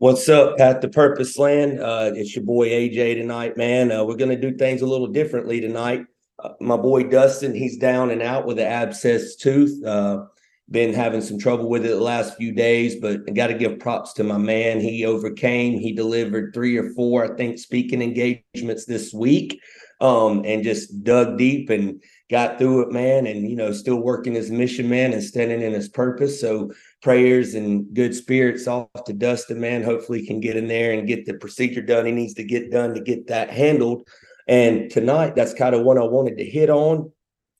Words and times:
What's 0.00 0.28
up, 0.28 0.58
Path 0.58 0.78
to 0.82 0.88
Purpose 0.88 1.36
Land? 1.38 1.80
Uh, 1.80 2.12
it's 2.14 2.36
your 2.36 2.44
boy 2.44 2.68
AJ 2.68 3.16
tonight, 3.16 3.56
man. 3.56 3.90
Uh, 3.90 4.04
we're 4.04 4.14
going 4.14 4.30
to 4.30 4.40
do 4.40 4.56
things 4.56 4.80
a 4.80 4.86
little 4.86 5.08
differently 5.08 5.60
tonight. 5.60 6.06
Uh, 6.38 6.50
my 6.60 6.76
boy 6.76 7.02
Dustin, 7.02 7.52
he's 7.52 7.76
down 7.78 8.12
and 8.12 8.22
out 8.22 8.46
with 8.46 8.60
an 8.60 8.68
abscess 8.68 9.34
tooth. 9.34 9.84
Uh, 9.84 10.26
been 10.70 10.94
having 10.94 11.20
some 11.20 11.36
trouble 11.36 11.68
with 11.68 11.84
it 11.84 11.88
the 11.88 11.96
last 11.96 12.36
few 12.36 12.52
days, 12.52 12.94
but 12.94 13.22
I 13.26 13.32
got 13.32 13.48
to 13.48 13.54
give 13.54 13.80
props 13.80 14.12
to 14.12 14.22
my 14.22 14.38
man. 14.38 14.78
He 14.78 15.04
overcame. 15.04 15.80
He 15.80 15.90
delivered 15.90 16.54
three 16.54 16.76
or 16.76 16.90
four, 16.90 17.24
I 17.24 17.36
think, 17.36 17.58
speaking 17.58 18.00
engagements 18.00 18.84
this 18.84 19.12
week, 19.12 19.60
um, 20.00 20.42
and 20.44 20.62
just 20.62 21.02
dug 21.02 21.38
deep 21.38 21.70
and 21.70 22.02
got 22.30 22.58
through 22.58 22.82
it, 22.82 22.92
man. 22.92 23.26
And 23.26 23.48
you 23.48 23.56
know, 23.56 23.72
still 23.72 24.00
working 24.00 24.34
his 24.34 24.50
mission, 24.50 24.88
man, 24.88 25.12
and 25.12 25.22
standing 25.22 25.62
in 25.62 25.72
his 25.72 25.88
purpose. 25.88 26.40
So 26.40 26.72
prayers 27.02 27.54
and 27.54 27.92
good 27.94 28.14
spirits 28.14 28.66
off 28.66 28.88
to 29.06 29.12
Dustin, 29.12 29.60
man. 29.60 29.82
Hopefully, 29.82 30.26
can 30.26 30.40
get 30.40 30.56
in 30.56 30.68
there 30.68 30.92
and 30.92 31.08
get 31.08 31.26
the 31.26 31.34
procedure 31.34 31.82
done. 31.82 32.06
He 32.06 32.12
needs 32.12 32.34
to 32.34 32.44
get 32.44 32.70
done 32.70 32.94
to 32.94 33.00
get 33.00 33.26
that 33.28 33.50
handled. 33.50 34.06
And 34.46 34.90
tonight, 34.90 35.34
that's 35.34 35.54
kind 35.54 35.74
of 35.74 35.82
what 35.82 35.98
I 35.98 36.04
wanted 36.04 36.38
to 36.38 36.44
hit 36.44 36.70
on. 36.70 37.12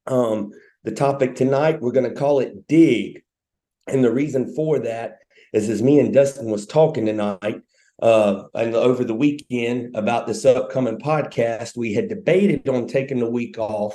Um, 0.06 0.52
the 0.84 0.92
topic 0.92 1.34
tonight, 1.34 1.82
we're 1.82 1.92
going 1.92 2.08
to 2.08 2.18
call 2.18 2.40
it 2.40 2.66
dig. 2.66 3.22
And 3.86 4.02
the 4.02 4.12
reason 4.12 4.54
for 4.54 4.78
that 4.80 5.18
is 5.52 5.68
as 5.68 5.82
me 5.82 5.98
and 5.98 6.12
Dustin 6.12 6.50
was 6.50 6.66
talking 6.66 7.06
tonight, 7.06 7.60
uh, 8.00 8.44
and 8.54 8.74
over 8.74 9.04
the 9.04 9.14
weekend 9.14 9.96
about 9.96 10.26
this 10.26 10.44
upcoming 10.44 10.98
podcast, 10.98 11.76
we 11.76 11.92
had 11.92 12.08
debated 12.08 12.68
on 12.68 12.86
taking 12.86 13.18
the 13.18 13.30
week 13.30 13.58
off 13.58 13.94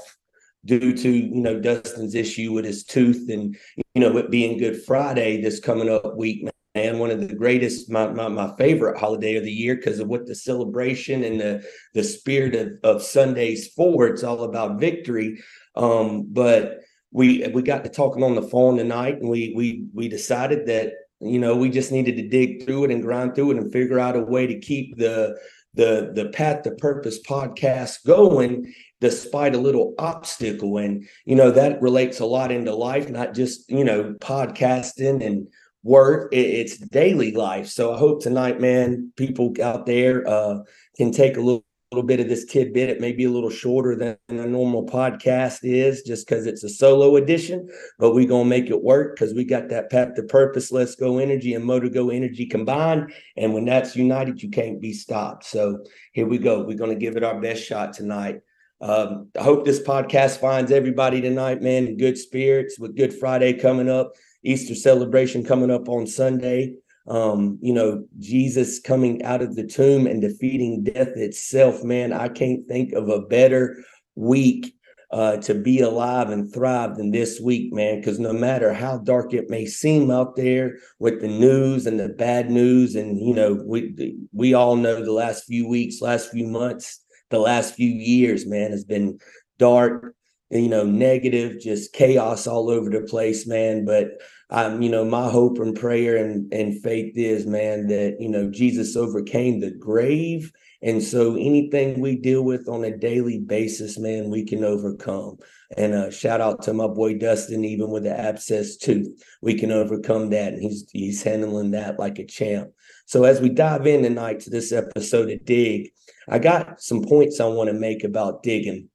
due 0.66 0.96
to 0.96 1.10
you 1.10 1.42
know 1.42 1.60
Dustin's 1.60 2.16
issue 2.16 2.52
with 2.54 2.66
his 2.66 2.84
tooth 2.84 3.30
and 3.30 3.56
you 3.76 4.02
know 4.02 4.18
it 4.18 4.32
being 4.32 4.58
Good 4.58 4.84
Friday 4.84 5.42
this 5.42 5.60
coming 5.60 5.90
up 5.90 6.16
week, 6.16 6.48
man, 6.76 7.00
one 7.00 7.12
of 7.12 7.28
the 7.28 7.36
greatest, 7.36 7.90
my 7.90 8.08
my, 8.08 8.28
my 8.28 8.54
favorite 8.58 9.00
holiday 9.00 9.36
of 9.36 9.44
the 9.44 9.52
year 9.52 9.76
because 9.76 10.00
of 10.00 10.08
what 10.08 10.26
the 10.26 10.36
celebration 10.36 11.24
and 11.24 11.40
the 11.40 11.66
the 11.94 12.04
spirit 12.04 12.56
of, 12.56 12.70
of 12.84 13.04
Sundays 13.04 13.70
for. 13.70 14.08
It's 14.08 14.24
all 14.24 14.44
about 14.44 14.80
victory. 14.80 15.42
Um, 15.76 16.28
but 16.30 16.80
we 17.12 17.48
we 17.54 17.62
got 17.62 17.84
to 17.84 17.90
talking 17.90 18.24
on 18.24 18.36
the 18.36 18.42
phone 18.42 18.78
tonight, 18.78 19.20
and 19.20 19.30
we 19.30 19.54
we 19.56 19.86
we 19.94 20.10
decided 20.10 20.66
that 20.68 20.94
you 21.20 21.40
know 21.40 21.56
we 21.56 21.70
just 21.70 21.92
needed 21.92 22.16
to 22.18 22.28
dig 22.28 22.66
through 22.66 22.86
it 22.86 22.92
and 22.92 23.02
grind 23.02 23.36
through 23.36 23.52
it 23.52 23.58
and 23.58 23.72
figure 23.72 24.00
out 24.00 24.16
a 24.16 24.22
way 24.22 24.48
to 24.48 24.60
keep 24.60 24.98
the 24.98 25.38
the 25.74 26.12
the 26.14 26.30
path 26.30 26.64
to 26.64 26.72
purpose 26.72 27.20
podcast 27.22 28.06
going 28.06 28.74
despite 29.02 29.56
a 29.56 29.60
little 29.60 29.96
obstacle. 29.98 30.78
And 30.78 31.08
you 31.26 31.36
know 31.36 31.52
that 31.52 31.82
relates 31.82 32.20
a 32.20 32.26
lot 32.26 32.52
into 32.52 32.74
life 32.76 33.10
not 33.10 33.34
just 33.34 33.70
you 33.70 33.84
know 33.84 34.16
podcasting 34.20 35.26
and 35.26 35.48
work 35.84 36.30
it's 36.32 36.78
daily 36.78 37.32
life. 37.32 37.68
So 37.68 37.94
i 37.94 37.98
hope 37.98 38.22
tonight 38.22 38.62
man 38.62 39.12
people 39.18 39.54
out 39.62 39.86
there 39.86 40.28
uh 40.28 40.60
can 40.96 41.12
take 41.12 41.38
a 41.38 41.42
little 41.42 41.66
little 41.94 42.08
bit 42.08 42.20
of 42.20 42.28
this 42.28 42.46
tidbit. 42.46 42.90
It 42.90 43.00
may 43.00 43.12
be 43.12 43.26
a 43.26 43.30
little 43.30 43.52
shorter 43.52 43.96
than 43.96 44.18
a 44.30 44.48
normal 44.48 44.86
podcast 44.86 45.60
is 45.62 46.02
just 46.02 46.28
because 46.28 46.48
it's 46.48 46.64
a 46.64 46.70
solo 46.70 47.18
edition, 47.18 47.70
but 48.00 48.16
we're 48.16 48.28
going 48.28 48.46
to 48.46 48.50
make 48.50 48.72
it 48.72 48.82
work 48.82 49.16
because 49.16 49.36
we 49.36 49.46
got 49.46 49.70
that 49.70 49.92
path 49.92 50.16
to 50.16 50.24
purpose, 50.24 50.72
let's 50.72 50.96
go 50.96 51.20
energy 51.20 51.54
and 51.54 51.64
motor 51.64 51.90
go 51.90 52.10
energy 52.10 52.48
combined. 52.48 53.14
And 53.38 53.54
when 53.54 53.66
that's 53.66 53.96
united, 53.96 54.42
you 54.42 54.50
can't 54.50 54.82
be 54.82 54.92
stopped. 54.92 55.46
So 55.46 55.84
here 56.14 56.28
we 56.28 56.40
go. 56.40 56.64
We're 56.64 56.78
going 56.78 56.90
to 56.90 56.96
give 56.96 57.16
it 57.16 57.24
our 57.24 57.40
best 57.40 57.64
shot 57.64 57.94
tonight. 57.94 58.42
Um, 58.82 59.30
I 59.40 59.44
hope 59.44 59.64
this 59.64 59.80
podcast 59.80 60.40
finds 60.40 60.72
everybody 60.72 61.22
tonight, 61.22 61.62
man, 61.62 61.88
in 61.88 61.98
good 61.98 62.18
spirits 62.18 62.80
with 62.80 62.98
Good 62.98 63.14
Friday 63.14 63.54
coming 63.54 63.88
up, 63.88 64.14
Easter 64.44 64.74
celebration 64.74 65.46
coming 65.46 65.70
up 65.70 65.88
on 65.88 66.08
Sunday 66.08 66.76
um, 67.08 67.60
you 67.62 67.74
know, 67.74 68.06
Jesus 68.20 68.80
coming 68.80 69.24
out 69.24 69.42
of 69.42 69.56
the 69.56 69.68
tomb 69.68 70.08
and 70.08 70.22
defeating 70.22 70.84
death 70.84 71.16
itself, 71.16 71.84
man, 71.84 72.14
I 72.14 72.30
can't 72.30 72.68
think 72.68 72.94
of 72.94 73.10
a 73.10 73.22
better 73.22 73.84
week 74.16 74.74
uh, 75.12 75.38
to 75.38 75.54
be 75.54 75.80
alive 75.80 76.30
and 76.30 76.52
thrive 76.52 76.96
than 76.96 77.12
this 77.12 77.40
week, 77.40 77.72
man. 77.74 78.00
Because 78.00 78.20
no 78.20 78.34
matter 78.34 78.74
how 78.74 78.98
dark 78.98 79.34
it 79.34 79.50
may 79.50 79.66
seem 79.66 80.10
out 80.10 80.36
there 80.36 80.78
with 80.98 81.22
the 81.22 81.28
news 81.28 81.86
and 81.86 82.00
the 82.00 82.10
bad 82.10 82.50
news, 82.50 82.96
and 82.96 83.20
you 83.20 83.34
know, 83.34 83.62
we 83.66 84.18
we 84.32 84.54
all 84.54 84.76
know 84.76 85.04
the 85.04 85.12
last 85.12 85.44
few 85.44 85.68
weeks, 85.68 86.02
last 86.02 86.32
few 86.32 86.48
months, 86.48 87.04
the 87.30 87.38
last 87.40 87.76
few 87.76 87.90
years, 87.90 88.48
man, 88.48 88.72
has 88.72 88.84
been 88.84 89.20
dark, 89.60 90.16
you 90.50 90.70
know, 90.70 90.84
negative, 90.84 91.60
just 91.60 91.94
chaos 91.94 92.48
all 92.48 92.72
over 92.72 92.90
the 92.90 93.02
place, 93.02 93.46
man. 93.46 93.86
But 93.86 94.20
um, 94.54 94.84
you 94.84 94.90
know, 94.90 95.04
my 95.04 95.28
hope 95.28 95.58
and 95.58 95.76
prayer 95.76 96.16
and, 96.16 96.52
and 96.54 96.80
faith 96.84 97.14
is, 97.18 97.48
man, 97.48 97.88
that, 97.88 98.18
you 98.20 98.30
know, 98.30 98.52
Jesus 98.52 98.96
overcame 98.96 99.60
the 99.60 99.72
grave. 99.72 100.52
And 100.84 101.02
so 101.02 101.34
anything 101.34 102.00
we 102.00 102.18
deal 102.18 102.44
with 102.44 102.70
on 102.70 102.84
a 102.84 102.96
daily 102.96 103.40
basis, 103.40 103.98
man, 103.98 104.30
we 104.30 104.46
can 104.46 104.64
overcome. 104.64 105.38
And 105.76 105.96
uh, 105.96 106.12
shout 106.12 106.40
out 106.40 106.62
to 106.64 106.74
my 106.74 106.86
boy 106.86 107.18
Dustin, 107.18 107.66
even 107.66 107.90
with 107.90 108.04
the 108.04 108.18
abscess 108.18 108.78
tooth, 108.78 109.08
we 109.42 109.56
can 109.56 109.72
overcome 109.72 110.30
that. 110.30 110.54
And 110.54 110.62
he's 110.62 110.88
he's 110.92 111.24
handling 111.24 111.72
that 111.72 111.98
like 111.98 112.20
a 112.20 112.26
champ. 112.26 112.70
So 113.08 113.24
as 113.24 113.42
we 113.42 113.50
dive 113.50 113.88
in 113.88 114.04
tonight 114.04 114.42
to 114.42 114.52
this 114.52 114.72
episode 114.72 115.32
of 115.32 115.44
Dig, 115.46 115.90
I 116.30 116.38
got 116.38 116.80
some 116.80 117.02
points 117.02 117.40
I 117.40 117.48
want 117.48 117.70
to 117.70 117.74
make 117.74 118.04
about 118.04 118.44
digging 118.44 118.90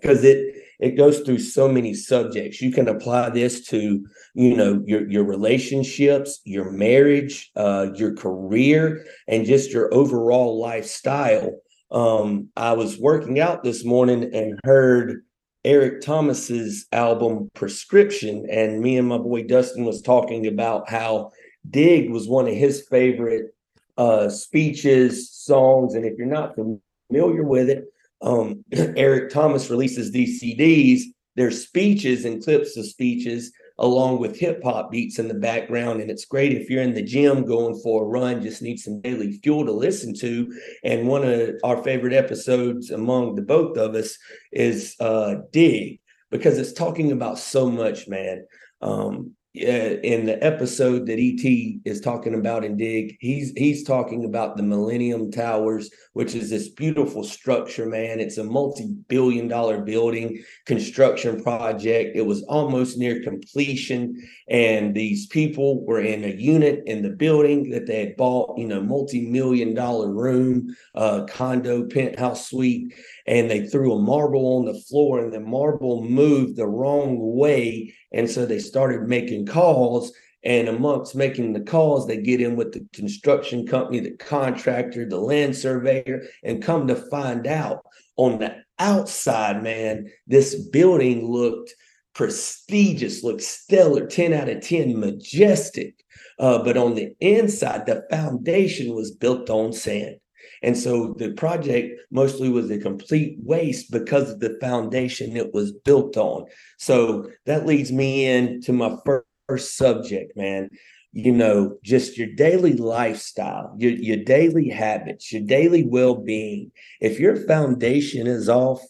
because 0.00 0.24
it 0.24 0.61
it 0.82 0.96
goes 0.96 1.20
through 1.20 1.38
so 1.38 1.68
many 1.68 1.94
subjects. 1.94 2.60
You 2.60 2.72
can 2.72 2.88
apply 2.88 3.30
this 3.30 3.64
to, 3.68 4.04
you 4.34 4.56
know, 4.56 4.82
your 4.84 5.08
your 5.08 5.22
relationships, 5.22 6.40
your 6.44 6.72
marriage, 6.72 7.52
uh, 7.54 7.90
your 7.94 8.14
career, 8.14 9.06
and 9.28 9.46
just 9.46 9.70
your 9.70 9.94
overall 9.94 10.60
lifestyle. 10.60 11.60
Um, 11.92 12.48
I 12.56 12.72
was 12.72 12.98
working 12.98 13.38
out 13.38 13.62
this 13.62 13.84
morning 13.84 14.34
and 14.34 14.58
heard 14.64 15.24
Eric 15.64 16.00
Thomas's 16.00 16.86
album 16.90 17.48
Prescription, 17.54 18.44
and 18.50 18.80
me 18.80 18.98
and 18.98 19.06
my 19.06 19.18
boy 19.18 19.44
Dustin 19.44 19.84
was 19.84 20.02
talking 20.02 20.48
about 20.48 20.90
how 20.90 21.30
Dig 21.70 22.10
was 22.10 22.28
one 22.28 22.48
of 22.48 22.54
his 22.54 22.88
favorite 22.90 23.54
uh, 23.96 24.28
speeches, 24.28 25.30
songs, 25.30 25.94
and 25.94 26.04
if 26.04 26.18
you're 26.18 26.26
not 26.26 26.56
familiar 26.56 27.44
with 27.44 27.70
it, 27.70 27.84
um, 28.22 28.64
Eric 28.72 29.30
Thomas 29.30 29.70
releases 29.70 30.10
these 30.10 30.42
CDs, 30.42 31.02
there's 31.34 31.66
speeches 31.66 32.24
and 32.24 32.42
clips 32.42 32.76
of 32.76 32.86
speeches 32.86 33.52
along 33.78 34.20
with 34.20 34.38
hip 34.38 34.62
hop 34.62 34.90
beats 34.90 35.18
in 35.18 35.28
the 35.28 35.34
background. 35.34 36.00
And 36.00 36.10
it's 36.10 36.26
great 36.26 36.52
if 36.52 36.68
you're 36.68 36.82
in 36.82 36.94
the 36.94 37.02
gym 37.02 37.44
going 37.44 37.78
for 37.82 38.04
a 38.04 38.06
run, 38.06 38.42
just 38.42 38.62
need 38.62 38.78
some 38.78 39.00
daily 39.00 39.32
fuel 39.32 39.64
to 39.64 39.72
listen 39.72 40.14
to. 40.16 40.52
And 40.84 41.08
one 41.08 41.24
of 41.24 41.56
our 41.64 41.82
favorite 41.82 42.12
episodes 42.12 42.90
among 42.90 43.34
the 43.34 43.42
both 43.42 43.76
of 43.76 43.94
us 43.94 44.16
is 44.52 44.94
uh, 45.00 45.36
Dig, 45.50 46.00
because 46.30 46.58
it's 46.58 46.72
talking 46.72 47.12
about 47.12 47.38
so 47.38 47.70
much, 47.70 48.08
man. 48.08 48.46
Um, 48.82 49.32
uh, 49.54 50.00
in 50.02 50.24
the 50.24 50.42
episode 50.42 51.06
that 51.06 51.18
ET 51.18 51.44
is 51.84 52.00
talking 52.00 52.34
about 52.34 52.64
in 52.64 52.78
Dig, 52.78 53.18
he's 53.20 53.52
he's 53.54 53.84
talking 53.84 54.24
about 54.24 54.56
the 54.56 54.62
Millennium 54.62 55.30
Towers, 55.30 55.90
which 56.14 56.34
is 56.34 56.48
this 56.48 56.70
beautiful 56.70 57.22
structure, 57.22 57.84
man. 57.84 58.18
It's 58.18 58.38
a 58.38 58.44
multi-billion 58.44 59.48
dollar 59.48 59.82
building 59.82 60.42
construction 60.64 61.42
project. 61.42 62.16
It 62.16 62.24
was 62.24 62.42
almost 62.44 62.96
near 62.96 63.22
completion, 63.22 64.16
and 64.48 64.94
these 64.94 65.26
people 65.26 65.84
were 65.84 66.00
in 66.00 66.24
a 66.24 66.28
unit 66.28 66.84
in 66.86 67.02
the 67.02 67.10
building 67.10 67.68
that 67.70 67.86
they 67.86 68.06
had 68.06 68.16
bought, 68.16 68.58
you 68.58 68.66
know, 68.66 68.80
multi-million 68.80 69.74
dollar 69.74 70.14
room, 70.14 70.74
uh, 70.94 71.26
condo, 71.28 71.84
penthouse 71.84 72.48
suite, 72.48 72.94
and 73.26 73.50
they 73.50 73.66
threw 73.66 73.94
a 73.94 74.00
marble 74.00 74.58
on 74.58 74.64
the 74.64 74.80
floor, 74.80 75.20
and 75.20 75.32
the 75.32 75.40
marble 75.40 76.02
moved 76.02 76.56
the 76.56 76.66
wrong 76.66 77.16
way 77.36 77.94
and 78.12 78.30
so 78.30 78.46
they 78.46 78.58
started 78.58 79.08
making 79.08 79.46
calls. 79.46 80.12
And 80.44 80.68
amongst 80.68 81.14
making 81.14 81.52
the 81.52 81.60
calls, 81.60 82.06
they 82.06 82.16
get 82.16 82.40
in 82.40 82.56
with 82.56 82.72
the 82.72 82.84
construction 82.92 83.64
company, 83.64 84.00
the 84.00 84.16
contractor, 84.16 85.08
the 85.08 85.20
land 85.20 85.56
surveyor, 85.56 86.24
and 86.42 86.62
come 86.62 86.88
to 86.88 86.96
find 86.96 87.46
out 87.46 87.86
on 88.16 88.40
the 88.40 88.56
outside, 88.80 89.62
man, 89.62 90.10
this 90.26 90.56
building 90.70 91.30
looked 91.30 91.72
prestigious, 92.14 93.22
looked 93.22 93.42
stellar, 93.42 94.04
10 94.04 94.32
out 94.32 94.48
of 94.48 94.60
10, 94.60 94.98
majestic. 94.98 95.94
Uh, 96.40 96.60
but 96.64 96.76
on 96.76 96.96
the 96.96 97.14
inside, 97.20 97.86
the 97.86 98.04
foundation 98.10 98.96
was 98.96 99.12
built 99.12 99.48
on 99.48 99.72
sand. 99.72 100.16
And 100.62 100.76
so 100.78 101.14
the 101.18 101.32
project 101.32 102.00
mostly 102.10 102.48
was 102.48 102.70
a 102.70 102.78
complete 102.78 103.36
waste 103.42 103.90
because 103.90 104.30
of 104.30 104.40
the 104.40 104.56
foundation 104.60 105.36
it 105.36 105.52
was 105.52 105.72
built 105.72 106.16
on. 106.16 106.46
So 106.78 107.28
that 107.46 107.66
leads 107.66 107.90
me 107.90 108.26
into 108.26 108.72
my 108.72 108.96
first 109.04 109.76
subject, 109.76 110.36
man. 110.36 110.70
You 111.12 111.32
know, 111.32 111.76
just 111.82 112.16
your 112.16 112.28
daily 112.28 112.72
lifestyle, 112.72 113.74
your, 113.78 113.92
your 113.92 114.24
daily 114.24 114.68
habits, 114.68 115.32
your 115.32 115.42
daily 115.42 115.84
well 115.84 116.14
being. 116.14 116.72
If 117.00 117.20
your 117.20 117.36
foundation 117.36 118.26
is 118.26 118.48
off, 118.48 118.80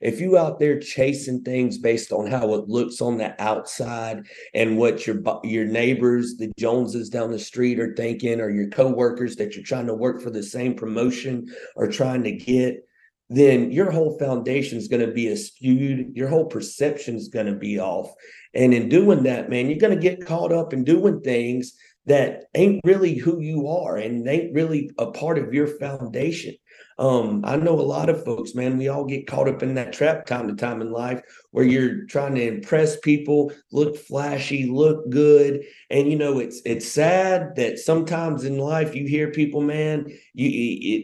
if 0.00 0.20
you 0.20 0.38
out 0.38 0.58
there 0.58 0.78
chasing 0.78 1.42
things 1.42 1.78
based 1.78 2.12
on 2.12 2.30
how 2.30 2.54
it 2.54 2.68
looks 2.68 3.00
on 3.00 3.18
the 3.18 3.40
outside 3.42 4.26
and 4.54 4.78
what 4.78 5.06
your 5.06 5.22
your 5.44 5.64
neighbors 5.64 6.36
the 6.36 6.52
joneses 6.58 7.08
down 7.08 7.30
the 7.30 7.38
street 7.38 7.80
are 7.80 7.94
thinking 7.94 8.40
or 8.40 8.50
your 8.50 8.68
coworkers 8.68 9.36
that 9.36 9.54
you're 9.54 9.64
trying 9.64 9.86
to 9.86 9.94
work 9.94 10.20
for 10.20 10.30
the 10.30 10.42
same 10.42 10.74
promotion 10.74 11.46
are 11.76 11.88
trying 11.88 12.22
to 12.22 12.32
get 12.32 12.84
then 13.30 13.70
your 13.70 13.90
whole 13.90 14.18
foundation 14.18 14.78
is 14.78 14.88
going 14.88 15.04
to 15.04 15.12
be 15.12 15.34
skewed 15.36 16.16
your 16.16 16.28
whole 16.28 16.46
perception 16.46 17.14
is 17.14 17.28
going 17.28 17.46
to 17.46 17.54
be 17.54 17.78
off. 17.78 18.10
And 18.54 18.72
in 18.72 18.88
doing 18.88 19.24
that 19.24 19.50
man 19.50 19.68
you're 19.68 19.78
going 19.78 19.94
to 19.94 20.02
get 20.02 20.26
caught 20.26 20.52
up 20.52 20.72
in 20.72 20.84
doing 20.84 21.20
things 21.20 21.74
that 22.06 22.44
ain't 22.54 22.80
really 22.84 23.14
who 23.14 23.40
you 23.40 23.68
are 23.68 23.96
and 23.96 24.26
ain't 24.26 24.54
really 24.54 24.90
a 24.98 25.10
part 25.10 25.38
of 25.38 25.52
your 25.52 25.66
foundation 25.66 26.54
um, 26.98 27.44
I 27.44 27.56
know 27.56 27.78
a 27.78 27.82
lot 27.82 28.08
of 28.08 28.24
folks, 28.24 28.54
man, 28.54 28.76
we 28.76 28.88
all 28.88 29.04
get 29.04 29.26
caught 29.26 29.48
up 29.48 29.62
in 29.62 29.74
that 29.74 29.92
trap 29.92 30.26
time 30.26 30.48
to 30.48 30.54
time 30.54 30.82
in 30.82 30.90
life 30.90 31.20
where 31.50 31.64
you're 31.64 32.04
trying 32.04 32.34
to 32.34 32.46
impress 32.46 32.98
people, 33.00 33.52
look 33.72 33.96
flashy, 33.96 34.66
look 34.66 35.08
good. 35.08 35.64
And 35.90 36.10
you 36.10 36.18
know, 36.18 36.38
it's 36.38 36.60
it's 36.66 36.86
sad 36.86 37.56
that 37.56 37.78
sometimes 37.78 38.44
in 38.44 38.58
life 38.58 38.94
you 38.94 39.06
hear 39.06 39.30
people, 39.30 39.62
man, 39.62 40.06
you 40.34 40.48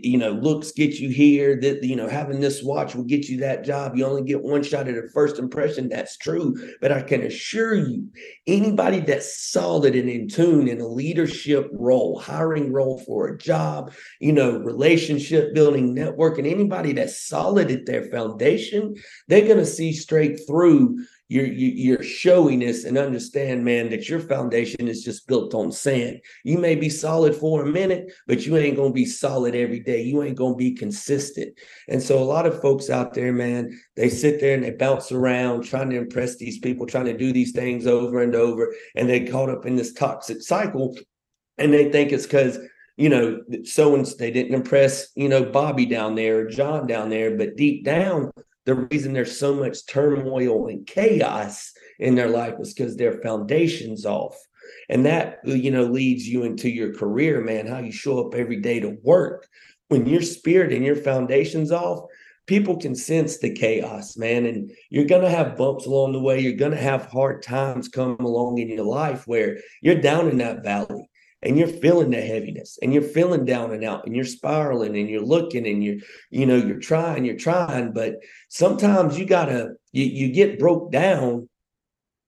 you 0.03 0.19
know, 0.19 0.33
looks 0.33 0.73
get 0.73 0.95
you 0.95 1.09
here, 1.09 1.59
that 1.61 1.83
you 1.83 1.97
know, 1.97 2.09
having 2.09 2.41
this 2.41 2.63
watch 2.63 2.95
will 2.95 3.05
get 3.05 3.29
you 3.29 3.39
that 3.39 3.65
job. 3.65 3.97
You 3.97 4.05
only 4.05 4.23
get 4.23 4.43
one 4.43 4.63
shot 4.63 4.89
at 4.89 4.97
a 4.97 5.09
first 5.15 5.39
impression. 5.39 5.89
That's 5.89 6.19
true. 6.19 6.55
But 6.81 6.93
I 6.93 7.03
can 7.03 7.23
assure 7.23 7.75
you, 7.75 8.09
anybody 8.47 9.01
that's 9.01 9.51
solid 9.51 9.97
and 9.97 10.11
in 10.11 10.29
tune 10.29 10.69
in 10.69 10.81
a 10.81 10.87
leadership 10.87 11.71
role, 11.73 12.19
hiring 12.19 12.71
role 12.71 12.99
for 12.99 13.29
a 13.29 13.39
job, 13.39 13.93
you 14.21 14.33
know, 14.33 14.59
relationship 14.59 15.55
building, 15.55 15.95
networking, 15.95 16.51
anybody 16.51 16.93
that's 16.93 17.27
solid 17.27 17.71
at 17.71 17.87
their 17.87 18.05
foundation, 18.11 18.95
they're 19.29 19.49
gonna 19.49 19.65
see 19.65 19.93
straight 19.93 20.34
through 20.41 21.05
your, 21.29 21.47
your 21.47 22.03
showiness 22.03 22.85
and 22.85 22.99
understand, 22.99 23.65
man, 23.65 23.89
that 23.91 24.09
your 24.09 24.21
foundation 24.21 24.89
is 24.89 25.03
just 25.03 25.27
built 25.27 25.55
on 25.55 25.73
sand. 25.73 26.21
You 26.45 26.59
may 26.59 26.75
be 26.75 26.89
solid 26.89 27.35
for 27.35 27.63
a 27.63 27.67
minute, 27.67 28.13
but 28.27 28.45
you 28.45 28.57
ain't 28.57 28.77
gonna 28.77 28.93
be 28.93 29.07
solid 29.07 29.55
every 29.55 29.81
day. 29.81 30.03
You 30.03 30.23
ain't 30.23 30.37
gonna 30.37 30.55
be 30.55 30.73
consistent. 30.73 31.59
And 31.89 32.03
so 32.03 32.19
a 32.19 32.25
lot 32.25 32.47
of 32.47 32.61
folks 32.61 32.91
out 32.91 33.15
there, 33.15 33.33
man, 33.33 33.79
they 33.97 34.11
sit 34.11 34.41
there 34.41 34.55
and 34.55 34.63
they 34.63 34.73
bounce 34.73 35.13
around 35.13 35.63
trying 35.63 35.91
to 35.91 35.97
impress 35.97 36.37
these 36.37 36.59
people, 36.59 36.87
trying 36.87 37.07
to 37.07 37.17
do 37.17 37.33
these 37.33 37.53
things 37.53 37.87
over 37.87 38.23
and 38.23 38.35
over, 38.35 38.75
and 38.95 39.09
they 39.09 39.25
caught 39.25 39.49
up 39.49 39.65
in 39.65 39.77
this 39.77 39.93
toxic 39.93 40.43
cycle, 40.43 40.97
and 41.59 41.73
they 41.73 41.91
think 41.91 42.13
it's 42.13 42.27
because 42.27 42.59
you 42.97 43.09
know, 43.09 43.43
so 43.65 43.95
and 43.97 44.07
they 44.19 44.31
didn't 44.31 44.55
impress, 44.55 45.09
you 45.17 45.29
know, 45.29 45.45
Bobby 45.45 45.87
down 45.87 46.15
there 46.15 46.41
or 46.41 46.49
John 46.49 46.87
down 46.87 47.11
there, 47.11 47.37
but 47.37 47.57
deep 47.57 47.85
down, 47.85 48.31
the 48.65 48.75
reason 48.75 49.13
there's 49.13 49.39
so 49.39 49.55
much 49.55 49.87
turmoil 49.87 50.69
and 50.69 50.87
chaos 50.87 51.73
in 51.99 52.15
their 52.15 52.29
life 52.29 52.55
is 52.59 52.73
because 52.73 52.97
their 52.97 53.21
foundation's 53.21 54.07
off. 54.07 54.37
And 54.89 55.05
that, 55.07 55.41
you 55.45 55.71
know, 55.71 55.85
leads 55.85 56.27
you 56.27 56.43
into 56.43 56.71
your 56.71 56.95
career, 56.95 57.41
man, 57.41 57.67
how 57.67 57.79
you 57.79 57.93
show 57.93 58.27
up 58.27 58.35
every 58.35 58.61
day 58.61 58.81
to 58.81 58.97
work. 59.03 59.47
When 59.89 60.07
your 60.07 60.23
spirit 60.23 60.73
and 60.73 60.85
your 60.85 60.97
foundation's 60.97 61.71
off, 61.71 62.07
people 62.47 62.79
can 62.79 62.95
sense 62.95 63.39
the 63.39 63.53
chaos, 63.53 64.17
man. 64.17 64.47
And 64.47 64.71
you're 64.91 65.05
going 65.05 65.23
to 65.23 65.31
have 65.31 65.57
bumps 65.57 65.87
along 65.87 66.13
the 66.13 66.21
way. 66.21 66.41
You're 66.41 66.53
going 66.53 66.73
to 66.73 66.79
have 66.79 67.07
hard 67.07 67.43
times 67.43 67.89
come 67.89 68.17
along 68.21 68.59
in 68.59 68.69
your 68.69 68.85
life 68.85 69.27
where 69.27 69.59
you're 69.83 70.01
down 70.01 70.29
in 70.29 70.39
that 70.39 70.65
valley 70.65 71.09
and 71.45 71.59
you're 71.59 71.69
feeling 71.69 72.11
the 72.11 72.21
heaviness 72.21 72.79
and 72.83 72.93
you're 72.93 73.03
feeling 73.03 73.45
down 73.45 73.73
and 73.73 73.85
out 73.85 74.07
and 74.07 74.17
you're 74.17 74.25
spiraling 74.25 74.97
and 74.97 75.09
you're 75.09 75.21
looking 75.21 75.67
and 75.67 75.85
you're 75.85 75.99
you 76.31 76.47
know 76.47 76.57
you're 76.57 76.79
trying 76.79 77.25
you're 77.25 77.37
trying 77.37 77.93
but 77.93 78.17
sometimes 78.49 79.19
you 79.19 79.27
gotta 79.27 79.75
you, 79.93 80.05
you 80.05 80.33
get 80.33 80.59
broke 80.59 80.91
down 80.91 81.49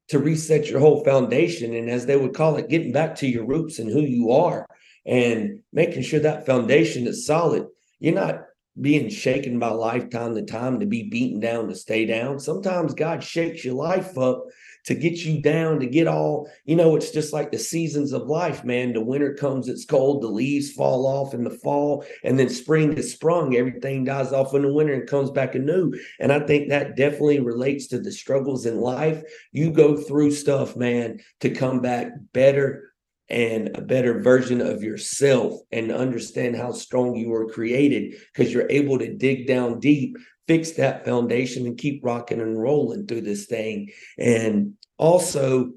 to 0.08 0.18
reset 0.18 0.68
your 0.68 0.80
whole 0.80 1.02
foundation 1.04 1.74
and 1.74 1.90
as 1.90 2.06
they 2.06 2.16
would 2.16 2.34
call 2.34 2.56
it 2.56 2.68
getting 2.68 2.92
back 2.92 3.16
to 3.16 3.26
your 3.26 3.44
roots 3.44 3.78
and 3.78 3.90
who 3.90 4.02
you 4.02 4.30
are 4.30 4.66
and 5.04 5.60
making 5.72 6.02
sure 6.02 6.20
that 6.20 6.46
foundation 6.46 7.06
is 7.06 7.26
solid. 7.26 7.66
You're 7.98 8.14
not 8.14 8.45
being 8.80 9.08
shaken 9.08 9.58
by 9.58 9.68
lifetime 9.68 10.34
to 10.34 10.42
time 10.42 10.80
to 10.80 10.86
be 10.86 11.04
beaten 11.04 11.40
down 11.40 11.68
to 11.68 11.74
stay 11.74 12.04
down 12.04 12.38
sometimes 12.38 12.94
god 12.94 13.22
shakes 13.22 13.64
your 13.64 13.74
life 13.74 14.16
up 14.18 14.44
to 14.86 14.94
get 14.94 15.24
you 15.24 15.42
down, 15.42 15.80
to 15.80 15.86
get 15.86 16.06
all, 16.06 16.48
you 16.64 16.76
know, 16.76 16.94
it's 16.94 17.10
just 17.10 17.32
like 17.32 17.50
the 17.50 17.58
seasons 17.58 18.12
of 18.12 18.28
life, 18.28 18.64
man. 18.64 18.92
The 18.92 19.00
winter 19.00 19.34
comes, 19.34 19.68
it's 19.68 19.84
cold, 19.84 20.22
the 20.22 20.28
leaves 20.28 20.72
fall 20.72 21.06
off 21.06 21.34
in 21.34 21.42
the 21.42 21.50
fall, 21.50 22.04
and 22.22 22.38
then 22.38 22.48
spring 22.48 22.92
is 22.92 23.12
sprung. 23.12 23.56
Everything 23.56 24.04
dies 24.04 24.32
off 24.32 24.54
in 24.54 24.62
the 24.62 24.72
winter 24.72 24.94
and 24.94 25.08
comes 25.08 25.32
back 25.32 25.56
anew. 25.56 25.92
And 26.20 26.32
I 26.32 26.38
think 26.38 26.68
that 26.68 26.96
definitely 26.96 27.40
relates 27.40 27.88
to 27.88 27.98
the 27.98 28.12
struggles 28.12 28.64
in 28.64 28.80
life. 28.80 29.22
You 29.50 29.72
go 29.72 29.96
through 29.96 30.30
stuff, 30.30 30.76
man, 30.76 31.18
to 31.40 31.50
come 31.50 31.80
back 31.80 32.12
better 32.32 32.92
and 33.28 33.76
a 33.76 33.82
better 33.82 34.20
version 34.20 34.60
of 34.60 34.82
yourself 34.82 35.54
and 35.72 35.90
understand 35.90 36.56
how 36.56 36.72
strong 36.72 37.16
you 37.16 37.28
were 37.28 37.48
created 37.48 38.14
because 38.32 38.52
you're 38.52 38.70
able 38.70 38.98
to 38.98 39.14
dig 39.14 39.46
down 39.46 39.80
deep 39.80 40.16
fix 40.46 40.72
that 40.72 41.04
foundation 41.04 41.66
and 41.66 41.78
keep 41.78 42.04
rocking 42.04 42.40
and 42.40 42.60
rolling 42.60 43.06
through 43.06 43.22
this 43.22 43.46
thing. 43.46 43.90
And 44.18 44.74
also 44.96 45.72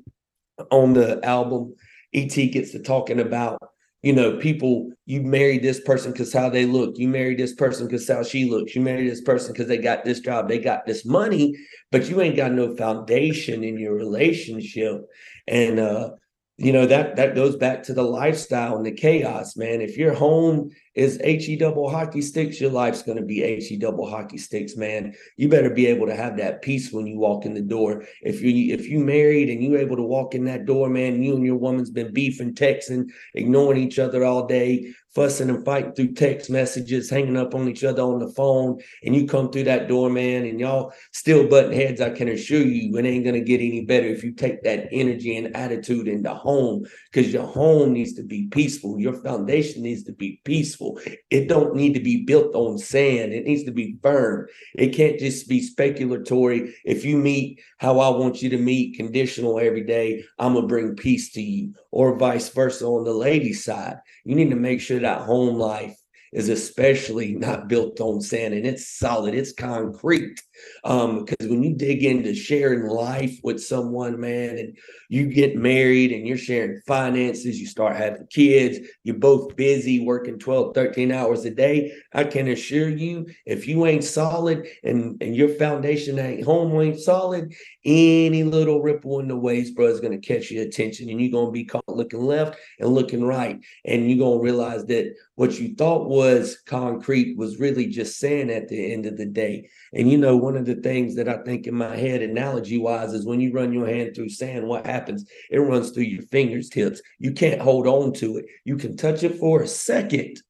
on 0.72 0.94
the 0.94 1.24
album, 1.26 1.76
ET 2.14 2.36
gets 2.36 2.72
to 2.72 2.80
talking 2.82 3.20
about, 3.20 3.60
you 4.02 4.14
know, 4.14 4.38
people, 4.38 4.92
you 5.06 5.22
marry 5.22 5.58
this 5.58 5.82
person 5.82 6.12
because 6.12 6.32
how 6.32 6.50
they 6.50 6.66
look. 6.66 6.98
You 6.98 7.08
marry 7.08 7.36
this 7.36 7.54
person 7.54 7.88
because 7.88 8.08
how 8.08 8.24
she 8.24 8.50
looks. 8.50 8.76
You 8.76 8.82
marry 8.82 9.08
this 9.10 9.22
person 9.22 9.52
because 9.52 9.68
they 9.68 9.78
got 9.78 10.06
this 10.06 10.20
job, 10.20 10.48
they 10.48 10.60
got 10.60 10.86
this 10.86 11.06
money, 11.06 11.56
but 11.92 12.08
you 12.08 12.22
ain't 12.22 12.38
got 12.38 12.54
no 12.54 12.76
foundation 12.76 13.64
in 13.64 13.78
your 13.78 13.96
relationship. 13.96 15.02
And 15.48 15.80
uh, 15.80 16.12
you 16.60 16.74
know 16.74 16.86
that 16.86 17.16
that 17.16 17.36
goes 17.36 17.56
back 17.56 17.84
to 17.84 17.94
the 17.94 18.04
lifestyle 18.04 18.76
and 18.76 18.86
the 18.86 18.92
chaos 18.92 19.56
man. 19.56 19.82
If 19.82 19.98
your 19.98 20.14
home 20.14 20.72
is 21.00 21.46
he 21.46 21.56
double 21.56 21.90
hockey 21.90 22.22
sticks. 22.22 22.60
Your 22.60 22.72
life's 22.72 23.02
going 23.02 23.18
to 23.18 23.24
be 23.24 23.60
he 23.60 23.78
double 23.78 24.10
hockey 24.10 24.38
sticks 24.38 24.76
man. 24.76 25.16
You 25.38 25.48
better 25.48 25.70
be 25.70 25.88
able 25.88 26.08
to 26.08 26.16
have 26.16 26.38
that 26.38 26.62
peace 26.62 26.92
when 26.92 27.08
you 27.08 27.18
walk 27.18 27.46
in 27.46 27.54
the 27.54 27.62
door. 27.62 28.04
If 28.22 28.42
you 28.42 28.74
if 28.74 28.88
you 28.88 29.00
married 29.00 29.50
and 29.50 29.64
you're 29.64 29.80
able 29.80 29.96
to 29.96 30.04
walk 30.04 30.36
in 30.36 30.46
that 30.46 30.66
door 30.66 30.90
man 30.90 31.24
you 31.24 31.36
and 31.36 31.46
your 31.46 31.56
woman's 31.56 31.90
been 31.90 32.14
beefing 32.14 32.54
texting 32.54 33.10
ignoring 33.34 33.82
each 33.82 34.00
other 34.00 34.26
all 34.26 34.46
day 34.46 34.94
fussing 35.14 35.50
and 35.50 35.66
fighting 35.66 35.94
through 35.94 36.14
text 36.14 36.50
messages, 36.50 37.10
hanging 37.10 37.38
up 37.38 37.56
on 37.56 37.68
each 37.68 37.84
other 37.84 38.02
on 38.02 38.20
the 38.20 38.30
phone, 38.30 38.80
and 39.04 39.16
you 39.16 39.28
come 39.28 39.52
through 39.52 39.64
that 39.64 39.88
door, 39.88 40.10
man, 40.10 40.46
and 40.46 40.60
y'all 40.60 40.94
still 41.12 41.48
button 41.48 41.72
heads, 41.72 42.00
I 42.00 42.12
can 42.12 42.30
assure 42.30 42.62
you 42.62 42.96
it 42.96 43.06
ain't 43.06 43.26
gonna 43.26 43.40
get 43.42 43.62
any 43.62 43.86
better 43.86 44.08
if 44.08 44.24
you 44.24 44.32
take 44.32 44.64
that 44.64 44.88
energy 44.92 45.36
and 45.36 45.56
attitude 45.56 46.08
into 46.08 46.34
home, 46.34 46.86
because 47.12 47.34
your 47.34 47.46
home 47.46 47.94
needs 47.94 48.14
to 48.14 48.24
be 48.24 48.48
peaceful. 48.48 49.00
Your 49.00 49.14
foundation 49.14 49.84
needs 49.84 50.04
to 50.04 50.14
be 50.14 50.42
peaceful 50.44 50.89
It 51.30 51.48
don't 51.48 51.76
need 51.76 51.94
to 51.94 52.00
be 52.00 52.24
built 52.24 52.56
on 52.56 52.78
sand. 52.78 53.34
It 53.34 53.46
needs 53.46 53.64
to 53.66 53.72
be 53.72 53.98
firm. 54.02 54.48
It 54.76 54.90
can't 54.90 55.20
just 55.20 55.48
be 55.48 55.62
speculatory. 55.62 56.74
If 56.86 57.06
you 57.06 57.18
meet 57.18 57.62
how 57.78 58.00
I 58.00 58.10
want 58.10 58.42
you 58.42 58.50
to 58.50 58.58
meet, 58.58 58.98
conditional 58.98 59.60
every 59.60 59.84
day, 59.84 60.24
I'm 60.38 60.54
gonna 60.54 60.68
bring 60.68 60.96
peace 60.96 61.32
to 61.34 61.42
you, 61.42 61.74
or 61.92 62.18
vice 62.18 62.50
versa 62.50 62.86
on 62.86 63.04
the 63.04 63.14
lady 63.14 63.54
side. 63.54 63.98
You 64.24 64.36
need 64.36 64.50
to 64.50 64.56
make 64.56 64.82
sure 64.82 65.00
that 65.00 65.22
home 65.22 65.56
life 65.56 65.96
is 66.32 66.50
especially 66.50 67.34
not 67.34 67.68
built 67.68 68.00
on 68.00 68.22
sand 68.22 68.54
and 68.54 68.66
it's 68.66 68.88
solid, 68.88 69.34
it's 69.34 69.54
concrete. 69.54 70.40
Um, 70.84 71.26
because 71.26 71.48
when 71.48 71.64
you 71.64 71.76
dig 71.76 72.04
into 72.04 72.36
sharing 72.36 72.88
life 72.88 73.40
with 73.44 73.64
someone, 73.64 74.20
man, 74.20 74.58
and 74.58 74.78
you 75.10 75.26
get 75.26 75.56
married 75.56 76.12
and 76.12 76.28
you're 76.28 76.38
sharing 76.38 76.80
finances, 76.88 77.60
you 77.60 77.66
start 77.66 77.96
having 77.96 78.28
kids, 78.28 78.78
you're 79.04 79.18
both 79.18 79.56
busy 79.56 80.00
working 80.00 80.38
12, 80.38 80.76
13 80.76 81.12
hours 81.12 81.44
a 81.46 81.50
day. 81.50 81.92
I 82.14 82.24
can 82.24 82.48
assure 82.48 82.90
you, 82.90 83.26
if 83.46 83.68
you 83.68 83.88
ain't 83.88 84.04
solid 84.04 84.68
and, 84.84 85.22
and 85.22 85.36
your 85.36 85.50
foundation 85.50 86.20
ain't 86.20 86.46
home 86.46 86.80
ain't 86.80 87.00
solid, 87.00 87.54
any 87.84 88.44
little 88.44 88.84
ripple 88.84 89.20
in 89.20 89.28
the 89.28 89.36
waves, 89.36 89.72
bro, 89.72 89.88
is 89.88 90.00
going 90.00 90.20
to 90.20 90.28
catch 90.28 90.52
your 90.52 90.64
attention 90.64 91.10
and 91.10 91.20
you're 91.20 91.32
going 91.32 91.48
to 91.48 91.52
be 91.52 91.66
caught 91.66 91.84
looking 91.88 92.22
left 92.22 92.60
and 92.80 92.90
looking 92.90 93.24
right. 93.24 93.60
And 93.86 94.10
you're 94.10 94.20
going 94.20 94.38
to 94.38 94.44
realize 94.44 94.86
that 94.86 95.16
what 95.36 95.60
you 95.60 95.74
thought 95.76 96.08
was 96.08 96.62
concrete 96.68 97.36
was 97.36 97.60
really 97.60 97.88
just 97.88 98.20
sand 98.20 98.52
at 98.52 98.68
the 98.68 98.94
end 98.94 99.08
of 99.08 99.18
the 99.18 99.26
day. 99.26 99.70
And 99.92 100.10
you 100.12 100.18
know, 100.18 100.38
one 100.38 100.56
of 100.56 100.66
the 100.66 100.76
things 100.76 101.16
that 101.16 101.28
I 101.28 101.38
think 101.38 101.66
in 101.66 101.74
my 101.74 101.96
head, 101.96 102.22
analogy 102.22 102.78
wise, 102.78 103.14
is 103.14 103.26
when 103.26 103.40
you 103.40 103.52
run 103.52 103.74
your 103.74 103.88
hand 103.88 104.16
through 104.16 104.30
sand, 104.30 104.68
what 104.68 104.86
happens? 104.86 104.99
It 105.08 105.60
runs 105.60 105.92
through 105.92 106.04
your 106.04 106.24
fingertips. 106.24 107.02
You 107.20 107.32
can't 107.32 107.62
hold 107.62 107.88
on 107.88 108.14
to 108.14 108.38
it. 108.38 108.46
You 108.66 108.78
can 108.78 108.98
touch 108.98 109.24
it 109.24 109.38
for 109.38 109.62
a 109.62 109.68
second, 109.68 110.42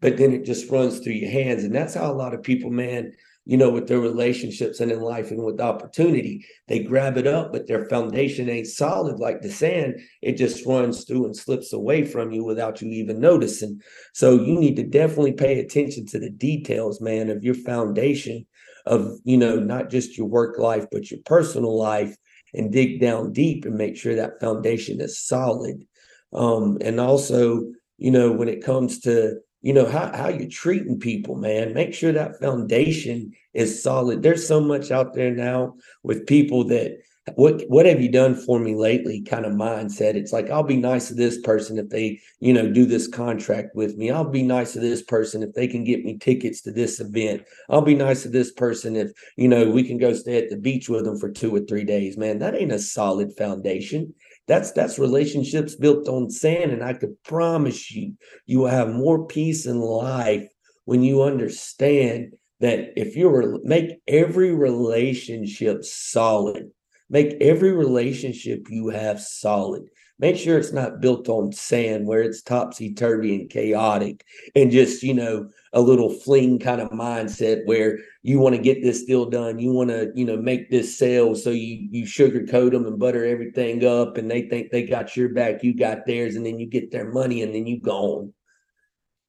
but 0.00 0.16
then 0.16 0.32
it 0.32 0.44
just 0.44 0.70
runs 0.70 1.00
through 1.00 1.14
your 1.14 1.30
hands. 1.30 1.64
And 1.64 1.74
that's 1.74 1.94
how 1.94 2.10
a 2.10 2.14
lot 2.14 2.34
of 2.34 2.42
people, 2.42 2.70
man, 2.70 3.12
you 3.48 3.56
know, 3.56 3.70
with 3.70 3.88
their 3.88 3.98
relationships 3.98 4.78
and 4.80 4.92
in 4.92 5.00
life 5.00 5.30
and 5.30 5.42
with 5.42 5.58
opportunity. 5.58 6.44
They 6.68 6.80
grab 6.80 7.16
it 7.16 7.26
up, 7.26 7.50
but 7.50 7.66
their 7.66 7.86
foundation 7.86 8.50
ain't 8.50 8.66
solid 8.66 9.18
like 9.18 9.40
the 9.40 9.50
sand. 9.50 10.00
It 10.20 10.36
just 10.36 10.66
runs 10.66 11.04
through 11.04 11.24
and 11.24 11.34
slips 11.34 11.72
away 11.72 12.04
from 12.04 12.30
you 12.30 12.44
without 12.44 12.82
you 12.82 12.90
even 12.90 13.20
noticing. 13.20 13.80
So 14.12 14.34
you 14.34 14.60
need 14.60 14.76
to 14.76 14.82
definitely 14.82 15.32
pay 15.32 15.60
attention 15.60 16.04
to 16.08 16.18
the 16.18 16.28
details, 16.28 17.00
man, 17.00 17.30
of 17.30 17.42
your 17.42 17.54
foundation 17.54 18.46
of, 18.84 19.18
you 19.24 19.38
know, 19.38 19.56
not 19.56 19.88
just 19.88 20.18
your 20.18 20.26
work 20.26 20.58
life, 20.58 20.84
but 20.92 21.10
your 21.10 21.20
personal 21.24 21.76
life 21.76 22.14
and 22.54 22.72
dig 22.72 23.00
down 23.00 23.32
deep 23.32 23.64
and 23.64 23.76
make 23.76 23.96
sure 23.96 24.14
that 24.14 24.40
foundation 24.40 25.00
is 25.00 25.18
solid. 25.18 25.86
Um, 26.32 26.78
and 26.80 27.00
also, 27.00 27.64
you 27.96 28.10
know, 28.10 28.32
when 28.32 28.48
it 28.48 28.64
comes 28.64 29.00
to 29.00 29.38
you 29.60 29.72
know 29.72 29.86
how, 29.86 30.14
how 30.14 30.28
you're 30.28 30.48
treating 30.48 31.00
people 31.00 31.34
man 31.34 31.74
make 31.74 31.92
sure 31.92 32.12
that 32.12 32.38
foundation 32.40 33.32
is 33.54 33.82
solid 33.82 34.22
there's 34.22 34.46
so 34.46 34.60
much 34.60 34.90
out 34.90 35.14
there 35.14 35.34
now 35.34 35.74
with 36.04 36.26
people 36.26 36.64
that 36.64 36.98
what 37.36 37.62
what 37.68 37.86
have 37.86 38.00
you 38.00 38.10
done 38.10 38.34
for 38.34 38.58
me 38.58 38.74
lately 38.74 39.22
kind 39.22 39.44
of 39.44 39.52
mindset? 39.52 40.14
It's 40.14 40.32
like 40.32 40.50
i'll 40.50 40.62
be 40.62 40.76
nice 40.76 41.08
to 41.08 41.14
this 41.14 41.40
person 41.40 41.78
if 41.78 41.88
they 41.88 42.20
you 42.40 42.52
know 42.52 42.70
do 42.70 42.86
this 42.86 43.08
contract 43.08 43.74
with 43.74 43.96
me. 43.96 44.10
I'll 44.10 44.28
be 44.28 44.42
nice 44.42 44.72
to 44.74 44.80
this 44.80 45.02
person 45.02 45.42
if 45.42 45.54
they 45.54 45.66
can 45.66 45.84
get 45.84 46.04
me 46.04 46.18
tickets 46.18 46.62
to 46.62 46.72
this 46.72 47.00
event. 47.00 47.42
I'll 47.68 47.82
be 47.82 47.94
nice 47.94 48.22
to 48.22 48.28
this 48.28 48.52
person 48.52 48.96
if 48.96 49.10
you 49.36 49.48
know 49.48 49.70
we 49.70 49.84
can 49.84 49.98
go 49.98 50.12
stay 50.12 50.38
at 50.38 50.50
the 50.50 50.56
beach 50.56 50.88
with 50.88 51.04
them 51.04 51.18
for 51.18 51.30
two 51.30 51.54
or 51.54 51.60
three 51.60 51.84
days. 51.84 52.16
Man 52.16 52.38
that 52.38 52.54
ain't 52.54 52.72
a 52.72 52.78
solid 52.78 53.32
foundation. 53.36 54.14
That's 54.46 54.72
that's 54.72 54.98
relationships 54.98 55.74
built 55.74 56.08
on 56.08 56.30
sand, 56.30 56.72
and 56.72 56.82
I 56.82 56.94
could 56.94 57.22
promise 57.22 57.90
you, 57.90 58.14
you 58.46 58.60
will 58.60 58.68
have 58.68 58.88
more 58.88 59.26
peace 59.26 59.66
in 59.66 59.78
life 59.78 60.48
when 60.86 61.02
you 61.02 61.22
understand 61.22 62.32
that 62.60 62.94
if 62.96 63.14
you 63.14 63.28
were 63.28 63.58
make 63.62 64.00
every 64.08 64.54
relationship 64.54 65.84
solid, 65.84 66.70
make 67.10 67.36
every 67.40 67.72
relationship 67.72 68.66
you 68.70 68.88
have 68.88 69.20
solid. 69.20 69.84
Make 70.20 70.36
sure 70.36 70.58
it's 70.58 70.72
not 70.72 71.00
built 71.00 71.28
on 71.28 71.52
sand 71.52 72.06
where 72.06 72.22
it's 72.22 72.42
topsy 72.42 72.92
turvy 72.92 73.36
and 73.36 73.48
chaotic 73.48 74.24
and 74.56 74.70
just, 74.70 75.04
you 75.04 75.14
know, 75.14 75.48
a 75.72 75.80
little 75.80 76.10
fling 76.10 76.58
kind 76.58 76.80
of 76.80 76.90
mindset 76.90 77.64
where 77.66 78.00
you 78.22 78.40
want 78.40 78.56
to 78.56 78.60
get 78.60 78.82
this 78.82 79.04
deal 79.04 79.26
done. 79.26 79.60
You 79.60 79.70
want 79.70 79.90
to, 79.90 80.10
you 80.16 80.24
know, 80.24 80.36
make 80.36 80.70
this 80.70 80.98
sale. 80.98 81.36
So 81.36 81.50
you 81.50 81.88
you 81.92 82.04
sugarcoat 82.04 82.72
them 82.72 82.86
and 82.86 82.98
butter 82.98 83.24
everything 83.24 83.84
up, 83.84 84.16
and 84.16 84.28
they 84.28 84.42
think 84.48 84.70
they 84.70 84.82
got 84.82 85.16
your 85.16 85.28
back, 85.28 85.62
you 85.62 85.72
got 85.72 86.04
theirs, 86.04 86.34
and 86.34 86.44
then 86.44 86.58
you 86.58 86.66
get 86.66 86.90
their 86.90 87.12
money, 87.12 87.42
and 87.42 87.54
then 87.54 87.66
you 87.66 87.80
gone. 87.80 88.32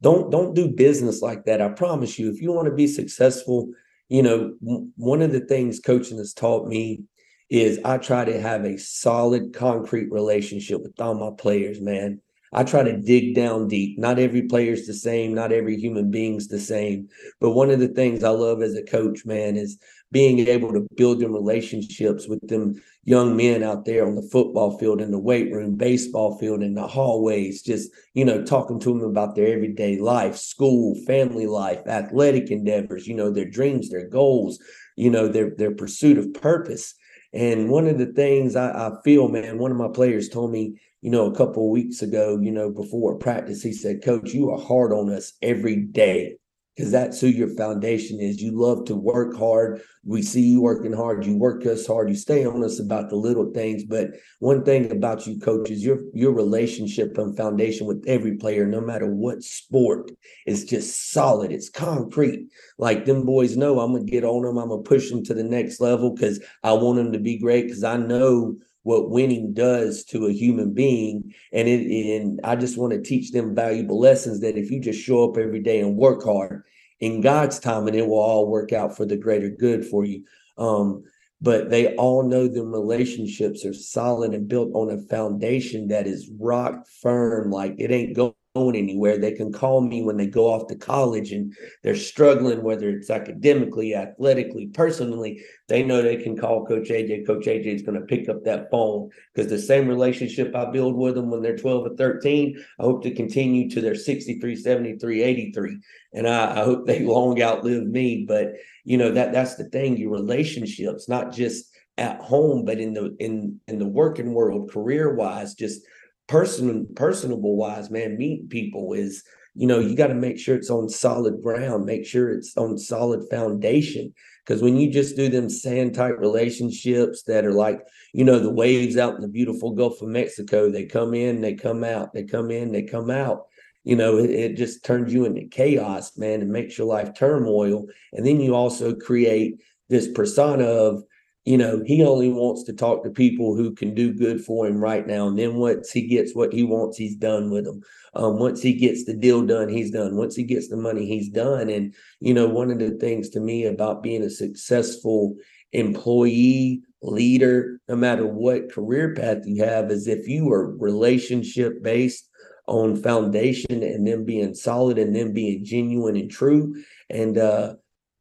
Don't 0.02 0.32
don't 0.32 0.56
do 0.56 0.70
business 0.70 1.22
like 1.22 1.46
that. 1.46 1.62
I 1.62 1.70
promise 1.70 2.18
you. 2.18 2.32
If 2.32 2.42
you 2.42 2.52
want 2.52 2.68
to 2.68 2.74
be 2.74 2.88
successful, 2.88 3.70
you 4.08 4.24
know, 4.24 4.56
one 4.96 5.22
of 5.22 5.32
the 5.32 5.42
things 5.42 5.80
coaching 5.80 6.18
has 6.18 6.34
taught 6.34 6.68
me 6.68 7.04
is 7.50 7.80
I 7.84 7.98
try 7.98 8.26
to 8.26 8.40
have 8.40 8.64
a 8.64 8.78
solid, 8.78 9.54
concrete 9.54 10.12
relationship 10.12 10.82
with 10.82 11.00
all 11.00 11.16
my 11.16 11.32
players, 11.38 11.82
man. 11.82 12.22
I 12.52 12.64
try 12.64 12.84
to 12.84 12.98
dig 12.98 13.36
down 13.36 13.68
deep. 13.68 14.00
Not 14.00 14.18
every 14.18 14.44
player's 14.44 14.88
the 14.88 14.94
same. 14.94 15.36
Not 15.36 15.52
every 15.52 15.78
human 15.78 16.10
being's 16.10 16.48
the 16.48 16.60
same. 16.60 17.08
But 17.40 17.52
one 17.52 17.70
of 17.70 17.80
the 17.80 17.90
things 17.90 18.24
I 18.24 18.30
love 18.30 18.64
as 18.64 18.76
a 18.76 18.84
coach, 18.84 19.24
man, 19.26 19.56
is 19.56 19.78
being 20.12 20.40
able 20.48 20.74
to 20.74 20.88
build 20.96 21.20
them 21.20 21.34
relationships 21.34 22.28
with 22.28 22.48
them 22.48 22.82
young 23.04 23.38
men 23.38 23.62
out 23.62 23.86
there 23.86 24.06
on 24.06 24.16
the 24.16 24.28
football 24.32 24.78
field, 24.80 25.00
in 25.00 25.12
the 25.12 25.20
weight 25.20 25.52
room, 25.52 25.76
baseball 25.76 26.40
field, 26.40 26.64
in 26.64 26.74
the 26.74 26.88
hallways, 26.88 27.62
just, 27.62 27.92
you 28.16 28.26
know, 28.26 28.44
talking 28.44 28.80
to 28.80 28.90
them 28.90 29.04
about 29.04 29.36
their 29.36 29.54
everyday 29.54 30.00
life, 30.00 30.36
school, 30.36 30.96
family 31.06 31.46
life, 31.46 31.82
athletic 31.86 32.50
endeavors, 32.50 33.08
you 33.08 33.14
know, 33.14 33.30
their 33.30 33.50
dreams, 33.50 33.90
their 33.90 34.08
goals, 34.08 34.60
you 34.96 35.12
know, 35.12 35.28
their 35.28 35.52
their 35.52 35.72
pursuit 35.72 36.18
of 36.18 36.34
purpose. 36.34 36.96
And 37.34 37.70
one 37.70 37.88
of 37.88 37.98
the 37.98 38.08
things 38.08 38.56
I, 38.56 38.70
I 38.72 38.92
feel, 39.04 39.28
man, 39.28 39.60
one 39.60 39.72
of 39.72 39.78
my 39.78 39.90
players 39.90 40.30
told 40.30 40.52
me 40.52 40.80
you 41.02 41.10
know, 41.10 41.26
a 41.28 41.36
couple 41.36 41.70
weeks 41.72 42.02
ago, 42.02 42.38
you 42.42 42.52
know, 42.52 42.70
before 42.70 43.16
practice, 43.16 43.64
he 43.64 43.72
said, 43.72 44.04
Coach, 44.04 44.34
you 44.34 44.52
are 44.52 44.60
hard 44.60 44.92
on 44.92 45.10
us 45.10 45.34
every 45.42 45.78
day 45.78 46.36
because 46.76 46.92
that's 46.92 47.20
who 47.20 47.28
your 47.28 47.50
foundation 47.56 48.20
is. 48.22 48.42
You 48.42 48.52
love 48.52 48.86
to 48.86 48.96
work 48.96 49.36
hard. 49.36 49.82
We 50.06 50.22
see 50.22 50.42
you 50.42 50.62
working 50.62 50.94
hard. 50.94 51.26
You 51.26 51.36
work 51.38 51.66
us 51.66 51.86
hard. 51.86 52.10
You 52.10 52.16
stay 52.16 52.46
on 52.46 52.64
us 52.64 52.80
about 52.80 53.10
the 53.10 53.18
little 53.18 53.52
things. 53.52 53.84
But 53.84 54.12
one 54.40 54.64
thing 54.64 54.90
about 54.90 55.28
you, 55.28 55.40
coach, 55.40 55.70
is 55.70 55.84
your 55.84 56.00
your 56.14 56.32
relationship 56.32 57.18
and 57.18 57.36
foundation 57.36 57.86
with 57.86 58.06
every 58.08 58.38
player, 58.38 58.66
no 58.66 58.80
matter 58.80 59.08
what 59.08 59.44
sport, 59.44 60.12
is 60.48 60.64
just 60.64 61.12
solid. 61.12 61.52
It's 61.52 61.70
concrete. 61.70 62.48
Like 62.78 63.06
them 63.06 63.26
boys 63.26 63.58
know, 63.58 63.80
I'm 63.80 63.92
gonna 63.92 64.06
get 64.06 64.24
on 64.24 64.44
them. 64.44 64.58
I'm 64.58 64.70
gonna 64.70 64.82
push 64.82 65.10
them 65.10 65.24
to 65.26 65.34
the 65.34 65.44
next 65.44 65.82
level 65.82 66.14
because 66.14 66.42
I 66.64 66.74
want 66.74 66.96
them 66.96 67.12
to 67.12 67.20
be 67.20 67.38
great. 67.38 67.66
Because 67.66 67.84
I 67.84 67.98
know 67.98 68.56
what 68.90 69.12
winning 69.12 69.54
does 69.54 70.04
to 70.04 70.26
a 70.26 70.34
human 70.34 70.74
being. 70.74 71.32
And 71.54 71.68
it 71.68 71.86
and 72.20 72.40
I 72.44 72.56
just 72.56 72.76
want 72.76 72.92
to 72.94 73.00
teach 73.00 73.32
them 73.32 73.54
valuable 73.54 74.00
lessons 74.00 74.40
that 74.40 74.58
if 74.58 74.72
you 74.72 74.82
just 74.82 75.00
show 75.00 75.30
up 75.30 75.38
every 75.38 75.60
day 75.60 75.80
and 75.80 75.96
work 75.96 76.24
hard 76.24 76.64
in 77.00 77.22
God's 77.22 77.60
time 77.60 77.86
and 77.86 77.96
it 77.96 78.08
will 78.08 78.18
all 78.18 78.50
work 78.50 78.74
out 78.74 78.98
for 78.98 79.06
the 79.06 79.16
greater 79.16 79.48
good 79.48 79.86
for 79.86 80.06
you. 80.06 80.24
Um 80.58 81.04
but 81.40 81.70
they 81.70 81.96
all 81.98 82.24
know 82.24 82.48
the 82.48 82.66
relationships 82.66 83.64
are 83.64 83.74
solid 83.74 84.34
and 84.34 84.48
built 84.48 84.72
on 84.74 84.90
a 84.90 84.98
foundation 85.08 85.90
that 85.90 86.08
is 86.08 86.32
rock 86.40 86.88
firm 87.02 87.52
like 87.52 87.76
it 87.78 87.92
ain't 87.92 88.16
going 88.16 88.34
going 88.56 88.76
anywhere. 88.76 89.18
They 89.18 89.34
can 89.34 89.52
call 89.52 89.82
me 89.82 90.02
when 90.02 90.18
they 90.18 90.28
go 90.28 90.48
off 90.48 90.68
to 90.68 90.76
college 90.76 91.32
and 91.32 91.54
they're 91.84 91.96
struggling, 91.96 92.64
whether 92.64 92.90
it's 92.90 93.10
academically, 93.10 93.94
athletically, 93.94 94.68
personally. 94.68 95.42
They 95.68 95.84
know 95.84 96.02
they 96.02 96.18
can 96.18 96.36
call 96.36 96.66
Coach 96.66 96.90
AJ. 96.90 97.28
Coach 97.28 97.46
AJ 97.46 97.66
is 97.68 97.82
going 97.84 98.00
to 98.00 98.06
pick 98.06 98.28
up 98.28 98.44
that 98.44 98.72
phone 98.72 99.10
because 99.34 99.50
the 99.50 99.60
same 99.60 99.88
relationship 99.88 100.56
I 100.56 100.72
build 100.72 100.96
with 100.96 101.16
them 101.16 101.30
when 101.30 101.42
they're 101.42 101.58
12 101.58 101.92
or 101.92 101.96
13, 101.96 102.58
I 102.80 102.84
hope 102.84 103.04
to 103.04 103.14
continue 103.14 103.70
to 103.70 103.82
their 103.82 103.96
63, 103.96 104.56
73, 104.56 105.22
83. 105.22 105.78
And 106.14 106.28
I, 106.28 106.62
I 106.62 106.64
hope 106.64 106.88
they 106.88 107.04
long 107.04 107.42
outlive 107.42 107.86
me. 107.86 108.26
But 108.28 108.54
you 108.84 108.98
know, 108.98 109.12
that 109.12 109.32
that's 109.32 109.56
the 109.56 109.66
thing, 109.66 109.98
your 109.98 110.12
relationships, 110.12 111.08
not 111.08 111.32
just 111.32 111.70
at 112.00 112.20
home, 112.22 112.66
but 112.66 112.80
in 112.80 112.94
the 112.94 113.16
in 113.20 113.60
in 113.68 113.78
the 113.78 113.88
working 113.88 114.34
world, 114.34 114.72
career 114.72 115.14
wise, 115.14 115.54
just 115.54 115.82
person 116.30 116.88
personable 116.96 117.58
wise, 117.58 117.90
man, 117.90 118.18
meeting 118.18 118.48
people 118.48 118.94
is 118.94 119.24
you 119.56 119.68
know 119.68 119.80
you 119.80 119.96
got 119.96 120.08
to 120.08 120.14
make 120.14 120.40
sure 120.40 120.56
it's 120.56 120.70
on 120.70 120.88
solid 120.88 121.42
ground, 121.42 121.86
make 121.86 122.06
sure 122.06 122.30
it's 122.30 122.56
on 122.56 122.78
solid 122.78 123.28
foundation. 123.30 124.14
Because 124.46 124.62
when 124.62 124.78
you 124.78 124.90
just 124.90 125.16
do 125.16 125.28
them 125.28 125.50
sand 125.50 125.94
type 125.94 126.16
relationships 126.18 127.24
that 127.24 127.46
are 127.46 127.54
like 127.54 127.82
you 128.14 128.24
know 128.24 128.40
the 128.40 128.54
waves 128.54 128.96
out 128.96 129.16
in 129.16 129.22
the 129.22 129.28
beautiful 129.28 129.72
Gulf 129.72 130.02
of 130.02 130.08
Mexico, 130.08 130.70
they 130.70 130.86
come 130.86 131.14
in, 131.14 131.42
they 131.42 131.56
come 131.56 131.84
out, 131.84 132.14
they 132.14 132.24
come 132.24 132.52
in, 132.52 132.72
they 132.72 132.84
come 132.84 133.10
out. 133.10 133.48
You 133.84 133.96
know, 133.96 134.18
it, 134.18 134.30
it 134.30 134.58
just 134.58 134.86
turns 134.86 135.12
you 135.12 135.26
into 135.26 135.48
chaos, 135.48 136.18
man, 136.18 136.42
and 136.42 136.52
makes 136.52 136.78
your 136.78 136.86
life 136.86 137.14
turmoil. 137.16 137.88
And 138.14 138.26
then 138.26 138.40
you 138.40 138.54
also 138.54 138.94
create 138.94 139.56
this 139.88 140.08
persona 140.12 140.66
of 140.66 141.04
you 141.46 141.58
know, 141.58 141.82
he 141.86 142.04
only 142.04 142.30
wants 142.30 142.64
to 142.64 142.74
talk 142.74 143.04
to 143.04 143.10
people 143.10 143.56
who 143.56 143.74
can 143.74 143.96
do 143.96 144.14
good 144.14 144.44
for 144.44 144.68
him 144.68 144.78
right 144.78 145.08
now. 145.08 145.28
And 145.28 145.40
then 145.40 145.56
once 145.56 145.90
he 145.90 146.06
gets 146.06 146.36
what 146.36 146.54
he 146.54 146.64
wants, 146.64 146.98
he's 146.98 147.16
done 147.16 147.50
with 147.50 147.66
them. 147.66 147.82
Um, 148.14 148.40
once 148.40 148.62
he 148.62 148.74
gets 148.74 149.06
the 149.06 149.16
deal 149.16 149.46
done, 149.46 149.70
he's 149.70 149.92
done. 149.92 150.16
Once 150.16 150.36
he 150.36 150.44
gets 150.44 150.68
the 150.68 150.78
money, 150.78 151.06
he's 151.06 151.30
done. 151.30 151.70
And, 151.70 151.96
you 152.20 152.34
know, 152.34 152.48
one 152.48 152.72
of 152.72 152.80
the 152.80 152.92
things 152.92 153.30
to 153.30 153.40
me 153.40 153.66
about 153.66 154.04
being 154.04 154.24
a 154.24 154.30
successful 154.30 155.36
employee, 155.72 156.82
leader, 157.02 157.80
no 157.88 157.96
matter 157.96 158.26
what 158.28 158.72
career 158.72 159.14
path 159.14 159.40
you 159.46 159.64
have, 159.64 159.90
is 159.92 160.08
if 160.08 160.28
you 160.28 160.52
are 160.52 160.76
relationship 160.76 161.82
based 161.82 162.30
on 162.68 163.02
foundation 163.02 163.82
and 163.82 164.06
then 164.06 164.26
being 164.26 164.54
solid 164.54 165.00
and 165.00 165.16
then 165.16 165.34
being 165.34 165.64
genuine 165.64 166.18
and 166.18 166.30
true. 166.30 166.76
And, 167.10 167.38
uh, 167.38 167.76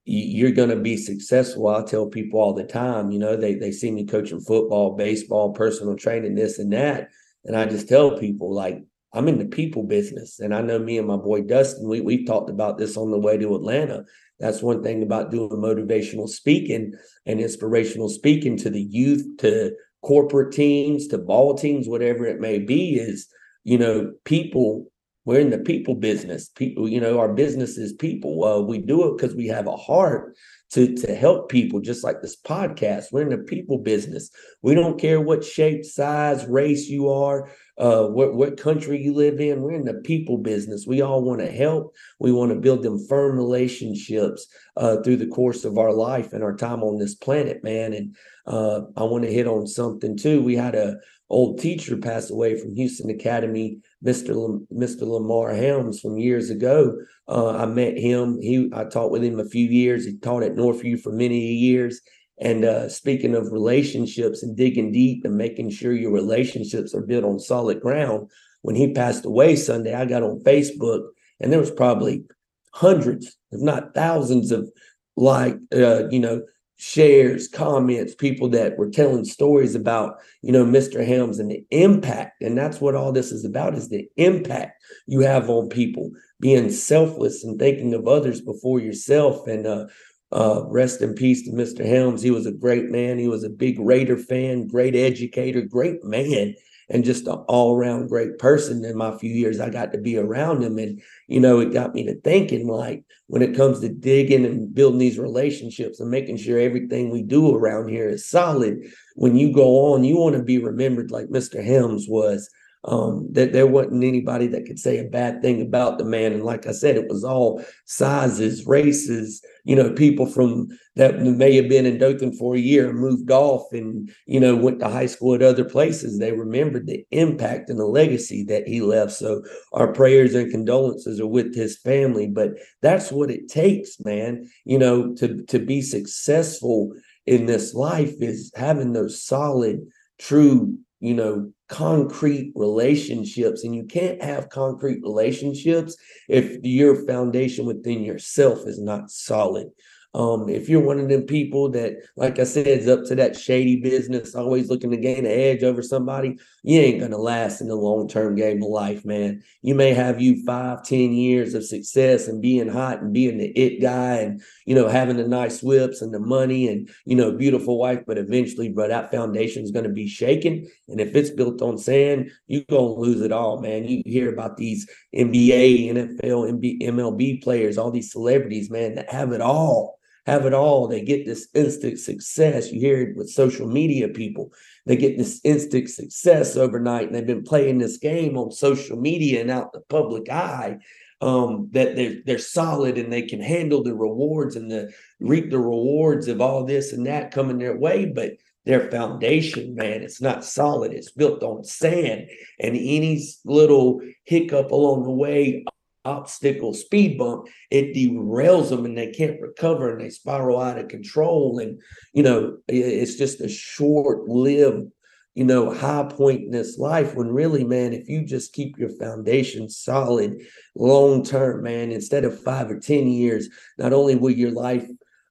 you're 0.09 0.53
going 0.53 0.71
to 0.71 0.77
be 0.77 0.97
successful. 0.97 1.69
I 1.69 1.83
tell 1.85 2.07
people 2.07 2.41
all 2.41 2.55
the 2.55 2.65
time, 2.65 3.11
you 3.11 3.19
know, 3.19 3.37
they 3.37 3.55
they 3.55 3.71
see 3.71 3.91
me 3.91 4.07
coaching 4.07 4.41
football, 4.41 4.97
baseball, 4.97 5.53
personal 5.53 5.97
training, 5.97 6.35
this 6.35 6.59
and 6.59 6.73
that, 6.73 7.11
and 7.45 7.55
I 7.55 7.67
just 7.67 7.89
tell 7.89 8.19
people 8.19 8.53
like 8.53 8.83
I'm 9.13 9.29
in 9.29 9.39
the 9.39 9.45
people 9.45 9.83
business, 9.83 10.41
and 10.41 10.55
I 10.55 10.63
know 10.63 10.79
me 10.79 10.97
and 10.97 11.07
my 11.07 11.17
boy 11.17 11.43
Dustin, 11.43 11.89
we 11.89 12.01
we've 12.01 12.27
talked 12.27 12.49
about 12.49 12.79
this 12.79 12.97
on 12.97 13.11
the 13.11 13.19
way 13.19 13.37
to 13.37 13.55
Atlanta. 13.55 14.05
That's 14.41 14.63
one 14.63 14.83
thing 14.83 15.03
about 15.03 15.31
doing 15.31 15.51
motivational 15.51 16.29
speaking 16.29 16.95
and 17.27 17.41
inspirational 17.41 18.09
speaking 18.09 18.57
to 18.59 18.71
the 18.71 18.83
youth, 18.83 19.27
to 19.39 19.73
corporate 20.03 20.53
teams, 20.53 21.09
to 21.09 21.19
ball 21.19 21.55
teams, 21.55 21.87
whatever 21.87 22.25
it 22.25 22.41
may 22.41 22.59
be, 22.59 22.95
is 22.95 23.29
you 23.65 23.77
know 23.77 24.13
people 24.25 24.87
we're 25.29 25.41
in 25.41 25.51
the 25.51 25.59
people 25.59 25.95
business. 25.95 26.49
People, 26.49 26.89
you 26.89 27.03
know, 27.03 27.19
our 27.19 27.35
business 27.35 27.77
is 27.77 27.93
people. 27.93 28.43
Uh, 28.43 28.61
we 28.61 28.79
do 28.79 29.07
it 29.07 29.19
because 29.19 29.37
we 29.37 29.47
have 29.49 29.67
a 29.67 29.77
heart 29.77 30.35
to 30.71 30.97
to 30.97 31.15
help 31.15 31.51
people, 31.51 31.81
just 31.81 32.03
like 32.03 32.23
this 32.23 32.35
podcast. 32.41 33.13
We're 33.13 33.29
in 33.29 33.29
the 33.29 33.37
people 33.37 33.77
business. 33.77 34.31
We 34.63 34.75
don't 34.75 34.99
care 34.99 35.21
what 35.21 35.45
shape, 35.45 35.85
size, 35.85 36.47
race 36.47 36.89
you 36.89 37.11
are, 37.11 37.51
uh, 37.77 38.07
what 38.07 38.37
what 38.37 38.57
country 38.57 39.03
you 39.03 39.13
live 39.13 39.39
in. 39.39 39.61
We're 39.61 39.75
in 39.75 39.85
the 39.85 40.01
people 40.03 40.39
business. 40.39 40.87
We 40.87 41.03
all 41.03 41.23
want 41.23 41.41
to 41.41 41.53
help. 41.53 41.95
We 42.19 42.33
want 42.33 42.53
to 42.53 42.59
build 42.59 42.83
them 42.83 42.99
firm 43.07 43.37
relationships 43.37 44.47
uh, 44.79 45.03
through 45.03 45.19
the 45.19 45.27
course 45.27 45.67
of 45.67 45.77
our 45.77 45.93
life 45.93 46.33
and 46.33 46.43
our 46.43 46.57
time 46.57 46.83
on 46.83 46.99
this 46.99 47.15
planet, 47.15 47.63
man. 47.63 47.93
And 47.93 48.17
uh, 48.47 48.81
I 48.97 49.03
want 49.03 49.25
to 49.25 49.31
hit 49.31 49.47
on 49.47 49.67
something 49.67 50.17
too. 50.17 50.41
We 50.41 50.57
had 50.57 50.75
a 50.75 50.97
old 51.29 51.61
teacher 51.61 51.99
pass 51.99 52.31
away 52.31 52.59
from 52.59 52.75
Houston 52.75 53.11
Academy, 53.11 53.79
Mr. 54.05 54.31
L- 54.31 54.67
Mr. 54.73 55.03
Lamar 55.03 55.55
Helms 55.55 56.01
from 56.01 56.19
years 56.19 56.51
ago. 56.51 56.97
Uh, 57.27 57.57
I 57.57 57.67
met 57.67 57.99
him. 57.99 58.41
He 58.41 58.71
I 58.73 58.85
taught 58.85 59.11
with 59.11 59.25
him 59.25 59.41
a 59.41 59.49
few 59.49 59.67
years. 59.67 60.05
He 60.05 60.17
taught 60.19 60.43
at 60.43 60.55
Northview 60.55 61.01
for 61.01 61.13
many 61.13 61.39
years. 61.39 62.01
And 62.41 62.65
uh, 62.65 62.89
speaking 62.89 63.35
of 63.35 63.51
relationships 63.51 64.43
and 64.43 64.57
digging 64.57 64.93
deep 64.93 65.25
and 65.25 65.37
making 65.37 65.71
sure 65.71 65.93
your 65.93 66.13
relationships 66.13 66.95
are 66.95 67.03
built 67.03 67.25
on 67.25 67.41
solid 67.41 67.81
ground, 67.81 68.31
when 68.63 68.77
he 68.77 68.93
passed 68.93 69.25
away 69.25 69.57
Sunday, 69.57 69.95
I 69.95 70.05
got 70.05 70.23
on 70.23 70.41
Facebook 70.41 71.09
and 71.41 71.53
there 71.53 71.61
was 71.61 71.71
probably 71.71 72.25
hundreds, 72.73 73.37
if 73.51 73.61
not 73.61 73.95
thousands, 73.95 74.53
of 74.53 74.71
like 75.17 75.57
uh, 75.75 76.09
you 76.11 76.21
know 76.21 76.43
shares, 76.79 77.49
comments, 77.49 78.15
people 78.15 78.49
that 78.49 78.79
were 78.79 78.89
telling 78.89 79.25
stories 79.25 79.75
about, 79.75 80.17
you 80.43 80.53
know, 80.53 80.65
Mr. 80.65 81.05
Helms 81.05 81.39
and 81.39 81.51
the 81.51 81.65
impact. 81.71 82.41
And 82.41 82.57
that's 82.57 82.81
what 82.81 82.95
all 82.95 83.13
this 83.13 83.33
is 83.33 83.45
about 83.45 83.75
is 83.75 83.89
the 83.89 84.09
impact 84.17 84.83
you 85.07 85.21
have 85.21 85.51
on 85.51 85.69
people, 85.69 86.11
being 86.41 86.71
selfless 86.71 87.45
and 87.45 87.59
thinking 87.59 87.95
of 87.95 88.07
others 88.07 88.41
before 88.41 88.81
yourself. 88.81 89.47
And 89.47 89.67
uh, 89.67 89.87
uh, 90.31 90.63
rest 90.67 91.01
in 91.01 91.15
peace 91.15 91.43
to 91.45 91.53
Mr. 91.53 91.87
Helms. 91.87 92.23
He 92.23 92.31
was 92.31 92.47
a 92.47 92.53
great 92.53 92.91
man. 92.91 93.19
He 93.19 93.29
was 93.29 93.45
a 93.45 93.51
big 93.51 93.81
Raider 93.81 94.19
fan, 94.19 94.67
great 94.69 94.95
educator, 94.95 95.63
great 95.63 96.05
man 96.05 96.55
and 96.91 97.05
just 97.05 97.27
an 97.27 97.35
all 97.49 97.77
around 97.77 98.09
great 98.09 98.39
person. 98.39 98.85
In 98.85 98.97
my 98.97 99.17
few 99.17 99.33
years, 99.33 99.61
I 99.61 99.71
got 99.71 99.93
to 99.93 99.99
be 99.99 100.17
around 100.17 100.63
him. 100.63 100.79
And, 100.79 101.01
you 101.27 101.41
know, 101.41 101.61
it 101.61 101.73
got 101.73 101.95
me 101.95 102.05
to 102.05 102.21
thinking 102.21 102.67
like 102.67 103.05
when 103.27 103.43
it 103.43 103.57
comes 103.57 103.81
to 103.81 103.89
digging 103.89 104.45
and 104.45 104.75
building 104.75 104.99
these 104.99 105.19
relationships 105.19 106.01
and 106.01 106.11
making 106.11 106.39
sure 106.39 106.59
everything 106.59 107.11
we 107.11 107.23
do 107.23 107.55
around 107.55 107.89
here 107.89 108.09
is 108.09 108.29
solid. 108.29 108.79
When 109.17 109.37
you 109.37 109.53
go 109.53 109.93
on, 109.93 110.05
you 110.05 110.17
want 110.17 110.37
to 110.37 110.43
be 110.43 110.59
remembered 110.59 111.11
like 111.11 111.27
Mr. 111.27 111.63
Helms 111.63 112.07
was 112.09 112.49
um, 112.89 113.29
that 113.33 113.53
there 113.53 113.67
wasn't 113.67 114.03
anybody 114.03 114.47
that 114.47 114.65
could 114.65 114.79
say 114.79 114.99
a 114.99 115.05
bad 115.05 115.43
thing 115.43 115.61
about 115.61 115.99
the 115.99 116.05
man. 116.05 116.33
And 116.33 116.43
like 116.43 116.67
I 116.67 116.73
said, 116.73 116.97
it 116.97 117.09
was 117.09 117.23
all 117.23 117.63
sizes, 117.85 118.67
races, 118.67 119.45
you 119.65 119.77
know, 119.77 119.93
people 119.93 120.25
from 120.25 120.69
that 120.97 121.21
may 121.21 121.55
have 121.57 121.69
been 121.69 121.85
in 121.85 121.99
Dothan 121.99 122.33
for 122.33 122.55
a 122.55 122.59
year 122.59 122.91
moved 122.95 123.31
off 123.31 123.65
and, 123.73 124.11
you 124.25 124.41
know, 124.41 124.57
went 124.57 124.81
to 124.81 124.89
high 124.89 125.07
school 125.07 125.35
at 125.35 125.43
other 125.43 125.65
places. 125.65 126.19
They 126.19 126.33
remembered 126.33 126.87
the 126.87 127.05
impact 127.11 127.69
and 127.69 127.79
the 127.79 127.85
legacy 127.85 128.43
that 128.45 128.67
he 128.67 128.81
left. 128.81 129.13
So 129.13 129.43
our 129.75 129.93
prayers 129.93 130.35
and 130.35 130.51
condolences 130.51 131.21
are 131.21 131.27
with 131.27 131.55
his 131.55 131.77
family. 131.77 132.27
But 132.27 132.53
that's 132.81 133.13
what 133.13 133.31
it 133.31 133.49
takes, 133.49 134.01
man, 134.01 134.49
you 134.65 134.79
know, 134.79 135.15
to, 135.17 135.45
to 135.45 135.59
be 135.59 135.83
successful 135.83 136.95
in 137.27 137.45
this 137.45 137.75
life 137.75 138.15
is 138.21 138.51
having 138.57 138.95
those 138.95 139.23
solid, 139.23 139.81
true 140.19 140.79
you 141.01 141.15
know, 141.15 141.53
concrete 141.69 142.53
relationships. 142.55 143.65
And 143.65 143.75
you 143.75 143.85
can't 143.85 144.23
have 144.23 144.49
concrete 144.49 145.01
relationships 145.03 145.97
if 146.29 146.59
your 146.63 147.07
foundation 147.07 147.67
within 147.67 148.03
yourself 148.03 148.67
is 148.67 148.81
not 148.81 149.11
solid. 149.11 149.69
Um, 150.15 150.49
if 150.49 150.69
you're 150.71 150.81
one 150.81 150.99
of 150.99 151.09
them 151.09 151.25
people 151.25 151.71
that, 151.73 151.99
like 152.17 152.39
I 152.39 152.45
said, 152.45 152.67
is 152.67 152.89
up 152.89 153.05
to 153.07 153.15
that 153.17 153.37
shady 153.37 153.77
business, 153.77 154.35
always 154.35 154.71
looking 154.71 154.91
to 154.91 154.97
gain 154.97 155.19
an 155.19 155.27
edge 155.27 155.63
over 155.63 155.83
somebody, 155.83 156.39
you 156.63 156.81
ain't 156.81 157.01
gonna 157.01 157.19
last 157.19 157.61
in 157.61 157.69
the 157.69 157.75
long-term 157.75 158.35
game 158.35 158.63
of 158.63 158.71
life, 158.71 159.05
man. 159.05 159.43
You 159.61 159.75
may 159.75 159.93
have 159.93 160.21
you 160.21 160.43
five, 160.47 160.83
ten 160.83 161.13
years 161.13 161.53
of 161.53 161.65
success 161.65 162.27
and 162.27 162.41
being 162.41 162.69
hot 162.69 163.03
and 163.03 163.13
being 163.13 163.37
the 163.37 163.49
it 163.49 163.83
guy 163.83 164.17
and 164.17 164.41
you 164.65 164.75
know 164.75 164.89
having 164.89 165.19
the 165.19 165.29
nice 165.29 165.63
whips 165.63 166.01
and 166.01 166.13
the 166.13 166.21
money 166.21 166.69
and 166.69 166.89
you 167.05 167.15
know 167.15 167.33
beautiful 167.33 167.79
wife, 167.79 168.01
but 168.07 168.17
eventually, 168.17 168.71
bro, 168.71 168.89
that 168.89 169.11
foundation 169.11 169.63
is 169.63 169.71
gonna 169.71 169.91
be 169.91 170.09
shaken. 170.09 170.67
And 170.89 171.03
if 171.03 171.15
it's 171.15 171.31
built 171.31 171.61
on 171.61 171.77
sand, 171.77 172.31
you're 172.47 172.65
gonna 172.71 172.95
lose 172.95 173.21
it 173.21 173.33
all, 173.33 173.61
man. 173.61 173.87
You 173.87 174.03
hear 174.07 174.33
about 174.33 174.57
these 174.57 174.89
NBA, 175.15 175.91
NFL, 175.91 176.61
MLB 176.83 177.43
players, 177.43 177.77
all 177.77 177.91
these 177.91 178.11
celebrities, 178.11 178.71
man, 178.71 178.95
that 178.95 179.13
have 179.13 179.33
it 179.33 179.43
all 179.43 179.98
have 180.29 180.45
it 180.45 180.53
all. 180.53 180.87
They 180.87 181.01
get 181.01 181.25
this 181.25 181.49
instant 181.55 181.99
success. 181.99 182.71
You 182.71 182.81
hear 182.81 183.01
it 183.01 183.17
with 183.17 183.31
social 183.31 183.67
media 183.67 184.09
people. 184.09 184.53
They 184.85 184.97
get 184.97 185.17
this 185.17 185.41
instant 185.43 185.89
success 185.89 186.57
overnight, 186.57 187.07
and 187.07 187.15
they've 187.15 187.27
been 187.27 187.45
playing 187.45 187.79
this 187.79 187.97
game 187.97 188.37
on 188.37 188.51
social 188.53 188.99
media 188.99 189.41
and 189.41 189.51
out 189.51 189.73
the 189.73 189.81
public 189.81 190.31
eye. 190.31 190.79
Um, 191.21 191.69
that 191.73 191.97
they're 191.97 192.19
they're 192.27 192.39
solid 192.39 192.97
and 192.97 193.13
they 193.13 193.23
can 193.23 193.41
handle 193.41 193.83
the 193.83 193.93
rewards 193.93 194.55
and 194.55 194.71
the 194.71 194.93
reap 195.19 195.51
the 195.51 195.59
rewards 195.59 196.29
of 196.29 196.41
all 196.41 196.65
this 196.65 196.93
and 196.93 197.05
that 197.07 197.33
coming 197.33 197.59
their 197.59 197.77
way, 197.77 198.07
but 198.07 198.35
their 198.67 198.89
foundation, 198.91 199.75
man, 199.75 200.03
it's 200.03 200.21
not 200.21 200.45
solid. 200.45 200.93
It's 200.93 201.11
built 201.11 201.43
on 201.43 201.65
sand, 201.65 202.29
and 202.61 202.77
any 202.77 203.21
little 203.45 204.01
hiccup 204.25 204.71
along 204.71 205.05
the 205.05 205.11
way 205.11 205.65
obstacle, 206.09 206.73
speed 206.75 207.19
bump, 207.19 207.47
it 207.71 207.95
derails 207.95 208.71
them 208.71 208.85
and 208.85 208.97
they 208.97 209.11
can't 209.11 209.41
recover 209.41 209.91
and 209.91 210.01
they 210.01 210.11
spiral 210.11 210.61
out 210.61 210.79
of 210.79 210.89
control. 210.89 211.59
And, 211.59 211.81
you 212.13 212.23
know, 212.23 212.59
it's 212.67 213.17
just 213.17 213.41
a 213.41 213.49
short 213.49 214.29
lived, 214.29 214.91
you 215.35 215.45
know, 215.45 215.73
high 215.73 216.05
point 216.05 216.45
in 216.45 216.51
this 216.51 216.79
life 216.79 217.15
when 217.15 217.29
really, 217.29 217.65
man, 217.65 217.93
if 217.93 218.09
you 218.09 218.25
just 218.25 218.53
keep 218.53 218.79
your 218.79 218.91
foundation 218.91 219.69
solid 219.69 220.41
long 220.75 221.23
term, 221.23 221.63
man, 221.63 221.93
instead 221.93 222.25
of 222.25 222.43
five 222.43 222.71
or 222.71 222.81
10 222.81 223.07
years, 223.07 223.49
not 223.77 223.93
only 223.93 224.17
will 224.17 224.31
your 224.31 224.53
life 224.53 224.89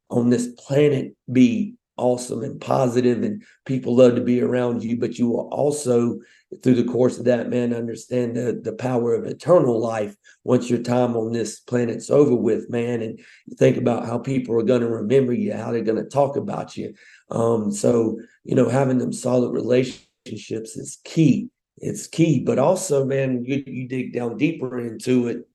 on 0.09 0.29
this 0.29 0.47
planet 0.57 1.13
be 1.31 1.75
awesome 1.97 2.43
and 2.43 2.62
positive 2.62 3.23
and 3.23 3.43
people 3.65 3.95
love 3.95 4.15
to 4.15 4.21
be 4.21 4.41
around 4.41 4.83
you 4.83 4.97
but 4.97 5.17
you 5.17 5.27
will 5.27 5.49
also 5.51 6.19
through 6.63 6.75
the 6.75 6.91
course 6.91 7.17
of 7.17 7.25
that 7.25 7.49
man 7.49 7.73
understand 7.73 8.36
the, 8.36 8.60
the 8.63 8.73
power 8.73 9.13
of 9.13 9.25
eternal 9.25 9.79
life 9.79 10.15
once 10.43 10.69
your 10.69 10.81
time 10.81 11.17
on 11.17 11.33
this 11.33 11.60
planet's 11.60 12.10
over 12.10 12.36
with 12.36 12.69
man 12.69 13.01
and 13.01 13.19
think 13.57 13.75
about 13.77 14.05
how 14.05 14.17
people 14.17 14.55
are 14.57 14.63
going 14.63 14.81
to 14.81 14.89
remember 14.89 15.33
you 15.33 15.53
how 15.53 15.71
they're 15.71 15.81
going 15.81 16.01
to 16.01 16.10
talk 16.10 16.38
about 16.38 16.77
you. 16.77 16.93
Um, 17.29 17.71
so 17.71 18.19
you 18.43 18.55
know 18.55 18.69
having 18.69 18.97
them 18.97 19.12
solid 19.12 19.51
relationships 19.51 20.77
is 20.77 20.99
key. 21.03 21.49
It's 21.77 22.07
key 22.07 22.39
but 22.39 22.60
also 22.60 23.05
man 23.05 23.43
you, 23.45 23.63
you 23.67 23.88
dig 23.88 24.13
down 24.13 24.38
deeper 24.38 24.79
into 24.79 25.27
it 25.27 25.47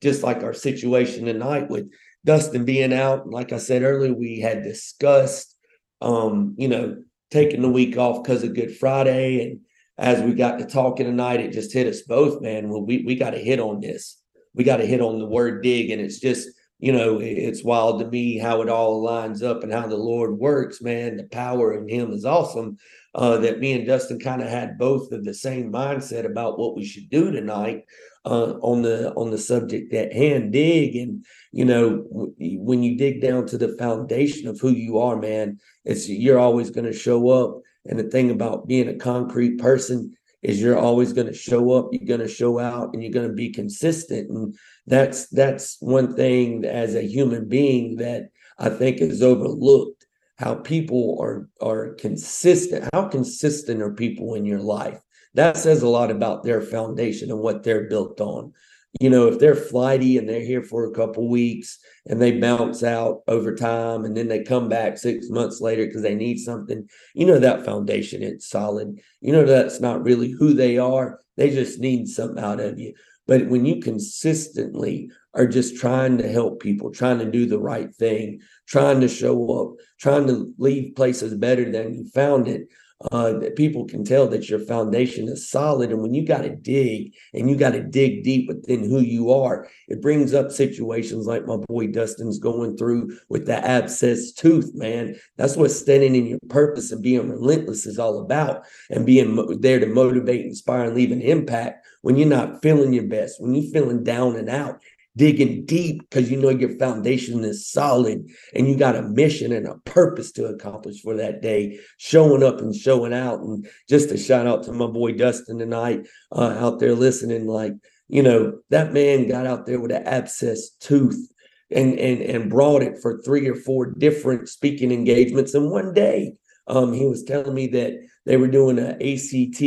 just 0.00 0.22
like 0.22 0.44
our 0.44 0.54
situation 0.54 1.24
tonight 1.24 1.68
with 1.68 1.90
Dustin 2.24 2.64
being 2.64 2.92
out, 2.92 3.28
like 3.28 3.52
I 3.52 3.58
said 3.58 3.82
earlier, 3.82 4.12
we 4.12 4.40
had 4.40 4.62
discussed, 4.62 5.56
um, 6.00 6.54
you 6.58 6.68
know, 6.68 7.02
taking 7.30 7.62
the 7.62 7.68
week 7.68 7.96
off 7.96 8.22
because 8.22 8.42
of 8.42 8.54
Good 8.54 8.76
Friday. 8.76 9.48
And 9.48 9.60
as 9.98 10.22
we 10.22 10.34
got 10.34 10.58
to 10.58 10.66
talking 10.66 11.06
tonight, 11.06 11.40
it 11.40 11.52
just 11.52 11.72
hit 11.72 11.86
us 11.86 12.02
both, 12.02 12.40
man. 12.42 12.68
Well, 12.68 12.84
we, 12.84 13.04
we 13.04 13.14
got 13.14 13.30
to 13.30 13.38
hit 13.38 13.60
on 13.60 13.80
this. 13.80 14.20
We 14.54 14.64
got 14.64 14.78
to 14.78 14.86
hit 14.86 15.00
on 15.00 15.18
the 15.18 15.26
word 15.26 15.62
dig. 15.62 15.90
And 15.90 16.00
it's 16.00 16.18
just 16.18 16.48
you 16.80 16.92
know, 16.92 17.18
it's 17.20 17.64
wild 17.64 18.00
to 18.00 18.06
me 18.06 18.38
how 18.38 18.62
it 18.62 18.68
all 18.68 19.02
lines 19.02 19.42
up 19.42 19.64
and 19.64 19.72
how 19.72 19.88
the 19.88 19.96
Lord 19.96 20.38
works, 20.38 20.80
man. 20.80 21.16
The 21.16 21.24
power 21.24 21.76
in 21.76 21.88
Him 21.88 22.12
is 22.12 22.24
awesome. 22.24 22.76
Uh, 23.14 23.38
that 23.38 23.58
me 23.58 23.72
and 23.72 23.86
Dustin 23.86 24.20
kind 24.20 24.42
of 24.42 24.48
had 24.48 24.78
both 24.78 25.10
of 25.10 25.24
the 25.24 25.34
same 25.34 25.72
mindset 25.72 26.24
about 26.24 26.58
what 26.58 26.76
we 26.76 26.84
should 26.84 27.10
do 27.10 27.32
tonight 27.32 27.84
uh, 28.28 28.58
on 28.60 28.82
the 28.82 29.12
on 29.14 29.30
the 29.30 29.38
subject 29.38 29.92
at 29.94 30.12
hand. 30.12 30.52
Dig 30.52 30.96
and 30.96 31.24
you 31.52 31.64
know 31.64 32.04
w- 32.12 32.34
when 32.60 32.82
you 32.82 32.96
dig 32.96 33.22
down 33.22 33.46
to 33.46 33.58
the 33.58 33.76
foundation 33.78 34.48
of 34.48 34.60
who 34.60 34.70
you 34.70 34.98
are, 34.98 35.16
man, 35.16 35.58
it's 35.84 36.08
you're 36.08 36.38
always 36.38 36.70
going 36.70 36.86
to 36.86 36.92
show 36.92 37.30
up. 37.30 37.62
And 37.86 37.98
the 37.98 38.04
thing 38.04 38.30
about 38.30 38.68
being 38.68 38.88
a 38.88 38.96
concrete 38.96 39.58
person 39.58 40.14
is 40.42 40.60
you're 40.60 40.78
always 40.78 41.12
going 41.12 41.26
to 41.26 41.34
show 41.34 41.72
up 41.72 41.88
you're 41.92 42.06
going 42.06 42.20
to 42.20 42.28
show 42.28 42.58
out 42.58 42.90
and 42.92 43.02
you're 43.02 43.12
going 43.12 43.26
to 43.26 43.34
be 43.34 43.50
consistent 43.50 44.30
and 44.30 44.56
that's 44.86 45.28
that's 45.28 45.76
one 45.80 46.14
thing 46.14 46.64
as 46.64 46.94
a 46.94 47.02
human 47.02 47.48
being 47.48 47.96
that 47.96 48.28
i 48.58 48.68
think 48.68 48.98
is 49.00 49.22
overlooked 49.22 50.06
how 50.36 50.54
people 50.54 51.18
are 51.20 51.48
are 51.60 51.94
consistent 51.94 52.88
how 52.92 53.08
consistent 53.08 53.82
are 53.82 53.92
people 53.92 54.34
in 54.34 54.44
your 54.44 54.60
life 54.60 55.00
that 55.38 55.56
says 55.56 55.82
a 55.82 55.88
lot 55.88 56.10
about 56.10 56.42
their 56.42 56.60
foundation 56.60 57.30
and 57.30 57.40
what 57.40 57.62
they're 57.62 57.88
built 57.88 58.20
on 58.20 58.52
you 59.00 59.10
know, 59.10 59.28
if 59.28 59.38
they're 59.38 59.54
flighty 59.54 60.16
and 60.16 60.28
they're 60.28 60.40
here 60.40 60.62
for 60.62 60.86
a 60.86 60.94
couple 60.94 61.28
weeks 61.28 61.78
and 62.06 62.20
they 62.20 62.38
bounce 62.40 62.82
out 62.82 63.20
over 63.28 63.54
time 63.54 64.04
and 64.04 64.16
then 64.16 64.28
they 64.28 64.42
come 64.42 64.68
back 64.68 64.96
six 64.96 65.28
months 65.28 65.60
later 65.60 65.86
because 65.86 66.02
they 66.02 66.14
need 66.14 66.38
something, 66.38 66.88
you 67.14 67.26
know, 67.26 67.38
that 67.38 67.64
foundation 67.64 68.22
it's 68.22 68.48
solid. 68.48 68.98
You 69.20 69.32
know, 69.32 69.44
that's 69.44 69.80
not 69.80 70.02
really 70.02 70.30
who 70.30 70.54
they 70.54 70.78
are. 70.78 71.20
They 71.36 71.50
just 71.50 71.78
need 71.78 72.08
something 72.08 72.42
out 72.42 72.60
of 72.60 72.78
you. 72.78 72.94
But 73.26 73.46
when 73.48 73.66
you 73.66 73.80
consistently 73.80 75.10
are 75.34 75.46
just 75.46 75.76
trying 75.76 76.16
to 76.18 76.28
help 76.28 76.60
people, 76.60 76.90
trying 76.90 77.18
to 77.18 77.30
do 77.30 77.44
the 77.44 77.60
right 77.60 77.94
thing, 77.94 78.40
trying 78.66 79.00
to 79.02 79.08
show 79.08 79.50
up, 79.60 79.76
trying 80.00 80.26
to 80.28 80.52
leave 80.56 80.96
places 80.96 81.34
better 81.34 81.70
than 81.70 81.94
you 81.94 82.08
found 82.08 82.48
it, 82.48 82.68
uh, 83.12 83.32
that 83.34 83.56
people 83.56 83.86
can 83.86 84.04
tell 84.04 84.26
that 84.26 84.48
your 84.48 84.58
foundation 84.58 85.28
is 85.28 85.48
solid. 85.48 85.90
And 85.90 86.02
when 86.02 86.14
you 86.14 86.26
got 86.26 86.42
to 86.42 86.54
dig 86.54 87.14
and 87.32 87.48
you 87.48 87.56
got 87.56 87.72
to 87.72 87.82
dig 87.82 88.24
deep 88.24 88.48
within 88.48 88.82
who 88.82 89.00
you 89.00 89.30
are, 89.32 89.68
it 89.86 90.02
brings 90.02 90.34
up 90.34 90.50
situations 90.50 91.26
like 91.26 91.46
my 91.46 91.56
boy 91.56 91.86
Dustin's 91.86 92.38
going 92.38 92.76
through 92.76 93.16
with 93.28 93.46
the 93.46 93.64
abscess 93.64 94.32
tooth, 94.32 94.72
man. 94.74 95.14
That's 95.36 95.56
what 95.56 95.70
standing 95.70 96.16
in 96.16 96.26
your 96.26 96.40
purpose 96.48 96.90
and 96.90 97.02
being 97.02 97.28
relentless 97.28 97.86
is 97.86 97.98
all 97.98 98.20
about 98.20 98.64
and 98.90 99.06
being 99.06 99.34
mo- 99.36 99.54
there 99.54 99.78
to 99.78 99.86
motivate, 99.86 100.44
inspire, 100.44 100.86
and 100.86 100.94
leave 100.94 101.12
an 101.12 101.22
impact 101.22 101.86
when 102.02 102.16
you're 102.16 102.28
not 102.28 102.62
feeling 102.62 102.92
your 102.92 103.06
best, 103.06 103.40
when 103.40 103.54
you're 103.54 103.72
feeling 103.72 104.02
down 104.02 104.34
and 104.36 104.48
out 104.48 104.80
digging 105.18 105.66
deep 105.66 106.00
because 106.08 106.30
you 106.30 106.40
know 106.40 106.48
your 106.48 106.78
foundation 106.78 107.44
is 107.44 107.68
solid 107.68 108.24
and 108.54 108.68
you 108.68 108.76
got 108.76 108.96
a 108.96 109.02
mission 109.02 109.52
and 109.52 109.66
a 109.66 109.74
purpose 109.78 110.32
to 110.32 110.46
accomplish 110.46 111.02
for 111.02 111.14
that 111.16 111.42
day, 111.42 111.78
showing 111.98 112.42
up 112.42 112.60
and 112.60 112.74
showing 112.74 113.12
out. 113.12 113.40
And 113.40 113.68
just 113.88 114.12
a 114.12 114.16
shout 114.16 114.46
out 114.46 114.62
to 114.64 114.72
my 114.72 114.86
boy 114.86 115.12
Dustin 115.12 115.58
tonight 115.58 116.06
uh, 116.32 116.56
out 116.58 116.78
there 116.78 116.94
listening, 116.94 117.46
like, 117.46 117.72
you 118.06 118.22
know, 118.22 118.60
that 118.70 118.92
man 118.92 119.28
got 119.28 119.46
out 119.46 119.66
there 119.66 119.80
with 119.80 119.90
an 119.90 120.06
abscess 120.06 120.70
tooth 120.80 121.30
and 121.70 121.98
and 121.98 122.22
and 122.22 122.48
brought 122.48 122.82
it 122.82 122.98
for 123.02 123.20
three 123.22 123.46
or 123.46 123.56
four 123.56 123.92
different 123.92 124.48
speaking 124.48 124.92
engagements 124.92 125.54
in 125.54 125.68
one 125.68 125.92
day. 125.92 126.34
Um, 126.68 126.92
he 126.92 127.06
was 127.06 127.24
telling 127.24 127.54
me 127.54 127.66
that 127.68 127.94
they 128.24 128.36
were 128.36 128.48
doing 128.48 128.78
an 128.78 129.02
ACT 129.02 129.62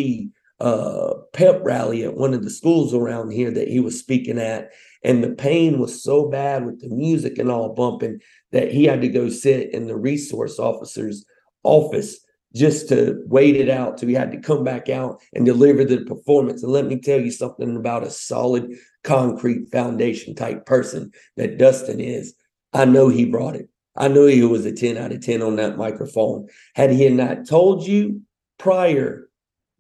uh, 0.62 1.16
pep 1.34 1.60
rally 1.64 2.04
at 2.04 2.16
one 2.16 2.34
of 2.34 2.44
the 2.44 2.50
schools 2.50 2.94
around 2.94 3.32
here 3.32 3.52
that 3.52 3.68
he 3.68 3.80
was 3.80 4.00
speaking 4.00 4.38
at 4.38 4.70
and 5.04 5.24
the 5.24 5.32
pain 5.32 5.80
was 5.80 6.04
so 6.04 6.30
bad 6.30 6.66
with 6.66 6.82
the 6.82 6.90
music 6.90 7.38
and 7.38 7.50
all 7.50 7.74
bumping 7.74 8.20
that 8.52 8.72
he 8.72 8.86
had 8.86 9.02
to 9.02 9.08
go 9.08 9.30
sit 9.30 9.74
in 9.74 9.88
the 9.88 9.96
resource 9.96 10.60
officer's 10.60 11.26
office 11.64 12.20
just 12.54 12.90
to 12.90 13.22
wait 13.28 13.56
it 13.56 13.70
out 13.70 13.98
till 13.98 14.10
he 14.10 14.16
had 14.16 14.32
to 14.32 14.40
come 14.40 14.64
back 14.64 14.90
out 14.90 15.22
and 15.34 15.46
deliver 15.46 15.86
the 15.86 16.02
performance. 16.02 16.64
And 16.64 16.72
let 16.72 16.86
me 16.86 17.00
tell 17.00 17.20
you 17.20 17.32
something 17.32 17.76
about 17.76 18.04
a 18.04 18.10
solid 18.10 18.74
concrete 19.04 19.70
foundation 19.72 20.36
type 20.36 20.66
person 20.66 21.12
that 21.38 21.58
Dustin 21.58 22.02
is. 22.02 22.36
I 22.74 22.86
know 22.86 23.08
he 23.08 23.26
brought 23.26 23.56
it. 23.56 23.70
I 23.96 24.08
know 24.08 24.26
he 24.26 24.44
was 24.44 24.66
a 24.66 24.72
10 24.72 24.98
out 24.98 25.12
of 25.12 25.22
10 25.22 25.42
on 25.42 25.56
that 25.58 25.78
microphone. 25.78 26.48
Had 26.76 26.92
he 26.92 27.08
not 27.10 27.48
told 27.48 27.88
you 27.88 28.22
prior 28.58 29.30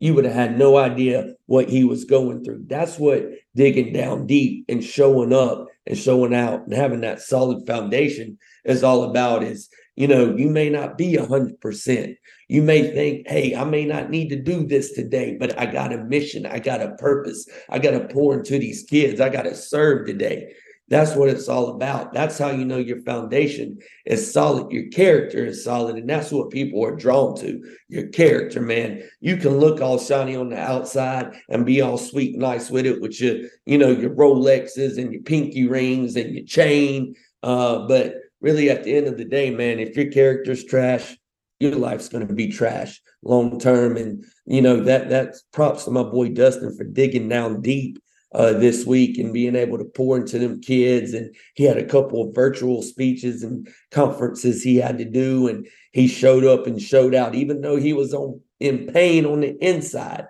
you 0.01 0.15
would 0.15 0.25
have 0.25 0.33
had 0.33 0.57
no 0.57 0.77
idea 0.77 1.35
what 1.45 1.69
he 1.69 1.83
was 1.83 2.05
going 2.05 2.43
through. 2.43 2.63
That's 2.67 2.97
what 2.97 3.23
digging 3.55 3.93
down 3.93 4.27
deep 4.27 4.65
and 4.69 4.83
showing 4.83 5.33
up 5.33 5.67
and 5.85 5.97
showing 5.97 6.33
out 6.33 6.65
and 6.65 6.73
having 6.73 7.01
that 7.01 7.21
solid 7.21 7.65
foundation 7.65 8.37
is 8.65 8.83
all 8.83 9.03
about 9.03 9.43
is, 9.43 9.69
you 9.95 10.07
know, 10.07 10.35
you 10.35 10.49
may 10.49 10.69
not 10.69 10.97
be 10.97 11.15
a 11.15 11.25
hundred 11.25 11.59
percent. 11.59 12.15
You 12.47 12.61
may 12.61 12.91
think, 12.91 13.27
hey, 13.27 13.55
I 13.55 13.63
may 13.63 13.85
not 13.85 14.09
need 14.09 14.29
to 14.29 14.35
do 14.35 14.65
this 14.65 14.91
today, 14.93 15.37
but 15.39 15.57
I 15.57 15.65
got 15.65 15.93
a 15.93 16.03
mission. 16.03 16.45
I 16.45 16.59
got 16.59 16.81
a 16.81 16.95
purpose. 16.95 17.47
I 17.69 17.79
got 17.79 17.91
to 17.91 18.07
pour 18.13 18.37
into 18.37 18.59
these 18.59 18.83
kids. 18.83 19.21
I 19.21 19.29
got 19.29 19.43
to 19.43 19.55
serve 19.55 20.07
today. 20.07 20.53
That's 20.91 21.15
what 21.15 21.29
it's 21.29 21.47
all 21.47 21.69
about. 21.69 22.11
That's 22.11 22.37
how 22.37 22.51
you 22.51 22.65
know 22.65 22.77
your 22.77 23.01
foundation 23.03 23.79
is 24.05 24.33
solid. 24.33 24.73
Your 24.73 24.89
character 24.89 25.45
is 25.45 25.63
solid. 25.63 25.95
And 25.95 26.09
that's 26.09 26.33
what 26.33 26.49
people 26.49 26.83
are 26.83 26.97
drawn 26.97 27.33
to 27.37 27.63
your 27.87 28.07
character, 28.09 28.59
man. 28.59 29.01
You 29.21 29.37
can 29.37 29.57
look 29.57 29.79
all 29.79 29.97
shiny 29.97 30.35
on 30.35 30.49
the 30.49 30.59
outside 30.59 31.33
and 31.47 31.65
be 31.65 31.79
all 31.79 31.97
sweet 31.97 32.37
nice 32.37 32.69
with 32.69 32.85
it 32.85 32.99
with 32.99 33.21
your, 33.21 33.37
you 33.65 33.77
know, 33.77 33.91
your 33.91 34.09
Rolexes 34.09 34.97
and 34.97 35.13
your 35.13 35.21
pinky 35.21 35.65
rings 35.65 36.17
and 36.17 36.35
your 36.35 36.43
chain. 36.45 37.15
Uh, 37.41 37.87
but 37.87 38.15
really, 38.41 38.69
at 38.69 38.83
the 38.83 38.93
end 38.93 39.07
of 39.07 39.17
the 39.17 39.23
day, 39.23 39.49
man, 39.49 39.79
if 39.79 39.95
your 39.95 40.11
character's 40.11 40.65
trash, 40.65 41.15
your 41.61 41.75
life's 41.75 42.09
going 42.09 42.27
to 42.27 42.33
be 42.33 42.51
trash 42.51 43.01
long 43.23 43.61
term. 43.61 43.95
And, 43.95 44.25
you 44.45 44.61
know, 44.61 44.83
that 44.83 45.09
that's 45.09 45.41
props 45.53 45.85
to 45.85 45.91
my 45.91 46.03
boy 46.03 46.29
Dustin 46.29 46.75
for 46.75 46.83
digging 46.83 47.29
down 47.29 47.61
deep 47.61 47.97
uh, 48.33 48.53
this 48.53 48.85
week 48.85 49.17
and 49.17 49.33
being 49.33 49.55
able 49.55 49.77
to 49.77 49.83
pour 49.83 50.17
into 50.17 50.39
them 50.39 50.61
kids. 50.61 51.13
And 51.13 51.35
he 51.55 51.63
had 51.63 51.77
a 51.77 51.85
couple 51.85 52.27
of 52.27 52.35
virtual 52.35 52.81
speeches 52.81 53.43
and 53.43 53.67
conferences 53.91 54.63
he 54.63 54.77
had 54.77 54.97
to 54.99 55.05
do, 55.05 55.47
and 55.47 55.67
he 55.91 56.07
showed 56.07 56.45
up 56.45 56.67
and 56.67 56.81
showed 56.81 57.13
out, 57.13 57.35
even 57.35 57.61
though 57.61 57.77
he 57.77 57.93
was 57.93 58.13
on 58.13 58.39
in 58.59 58.87
pain 58.87 59.25
on 59.25 59.41
the 59.41 59.57
inside, 59.65 60.25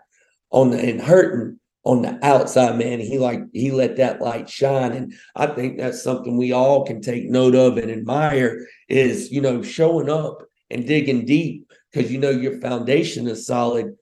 on 0.49 0.71
the 0.71 0.79
and 0.79 1.01
hurting 1.01 1.59
on 1.83 2.01
the 2.01 2.17
outside. 2.25 2.77
Man, 2.77 2.99
he 2.99 3.19
like 3.19 3.41
he 3.53 3.71
let 3.71 3.97
that 3.97 4.21
light 4.21 4.49
shine, 4.49 4.93
and 4.93 5.13
I 5.35 5.47
think 5.47 5.77
that's 5.77 6.01
something 6.01 6.37
we 6.37 6.51
all 6.51 6.85
can 6.85 7.01
take 7.01 7.29
note 7.29 7.55
of 7.55 7.77
and 7.77 7.91
admire. 7.91 8.65
Is 8.89 9.31
you 9.31 9.41
know 9.41 9.61
showing 9.61 10.09
up 10.09 10.43
and 10.71 10.87
digging 10.87 11.25
deep 11.25 11.71
because 11.91 12.11
you 12.11 12.17
know 12.17 12.29
your 12.29 12.59
foundation 12.61 13.27
is 13.27 13.45
solid 13.45 13.95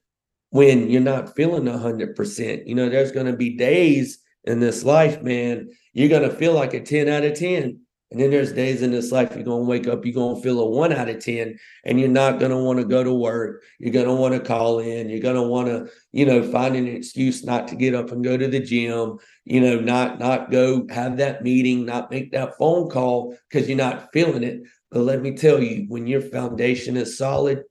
when 0.50 0.90
you're 0.90 1.02
not 1.02 1.36
feeling 1.36 1.68
a 1.68 1.78
hundred 1.78 2.16
percent. 2.16 2.68
You 2.68 2.76
know, 2.76 2.90
there's 2.90 3.12
going 3.12 3.28
to 3.28 3.38
be 3.38 3.56
days 3.56 4.20
in 4.46 4.60
this 4.60 4.84
life, 4.84 5.22
man, 5.22 5.70
you're 5.94 6.10
going 6.10 6.30
to 6.30 6.36
feel 6.36 6.54
like 6.54 6.74
a 6.74 6.80
10 6.80 7.08
out 7.08 7.24
of 7.24 7.38
10. 7.38 7.80
And 8.12 8.20
then 8.20 8.32
there's 8.32 8.54
days 8.54 8.82
in 8.82 8.90
this 8.90 9.12
life 9.12 9.36
you're 9.36 9.44
going 9.44 9.66
to 9.66 9.70
wake 9.70 9.88
up, 9.88 10.04
you're 10.04 10.16
going 10.16 10.36
to 10.36 10.42
feel 10.42 10.60
a 10.60 10.66
one 10.66 10.92
out 10.92 11.10
of 11.10 11.24
10, 11.24 11.60
and 11.86 12.00
you're 12.00 12.10
not 12.10 12.40
going 12.40 12.50
to 12.50 12.58
want 12.58 12.80
to 12.80 12.86
go 12.86 13.04
to 13.04 13.14
work. 13.14 13.62
You're 13.78 13.94
going 13.94 14.08
to 14.08 14.16
want 14.16 14.34
to 14.34 14.40
call 14.40 14.80
in. 14.80 15.10
You're 15.10 15.20
going 15.20 15.36
to 15.36 15.44
want 15.44 15.68
to, 15.68 15.88
you 16.12 16.26
know, 16.26 16.42
find 16.42 16.76
an 16.76 16.88
excuse 16.88 17.44
not 17.44 17.68
to 17.68 17.76
get 17.76 17.94
up 17.94 18.12
and 18.12 18.24
go 18.24 18.36
to 18.36 18.48
the 18.48 18.60
gym, 18.60 19.20
you 19.46 19.62
know, 19.62 19.80
not, 19.80 20.18
not 20.18 20.50
go 20.50 20.88
have 20.90 21.18
that 21.18 21.44
meeting, 21.44 21.86
not 21.86 22.10
make 22.10 22.32
that 22.32 22.58
phone 22.58 22.90
call 22.90 23.38
because 23.48 23.68
you're 23.68 23.78
not 23.78 24.12
feeling 24.12 24.44
it. 24.44 24.64
But 24.90 25.02
let 25.02 25.22
me 25.22 25.36
tell 25.36 25.62
you, 25.62 25.86
when 25.88 26.08
your 26.08 26.22
foundation 26.22 26.98
is 26.98 27.16
solid, 27.16 27.64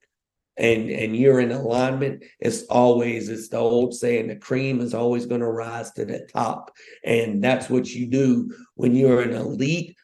and 0.59 0.90
and 0.90 1.16
you're 1.16 1.40
in 1.40 1.53
alignment 1.53 2.25
it's 2.40 2.64
always 2.64 3.29
it's 3.29 3.49
the 3.49 3.57
old 3.57 3.94
saying 3.94 4.27
the 4.27 4.37
cream 4.37 4.81
is 4.81 4.94
always 4.94 5.27
going 5.27 5.40
to 5.40 5.47
rise 5.47 5.90
to 5.92 6.05
the 6.05 6.27
top. 6.33 6.71
And 7.05 7.42
that's 7.42 7.71
what 7.71 7.88
you 7.88 8.07
do 8.07 8.55
when 8.75 8.94
you're 8.94 9.23
an 9.23 9.33
elite 9.33 9.97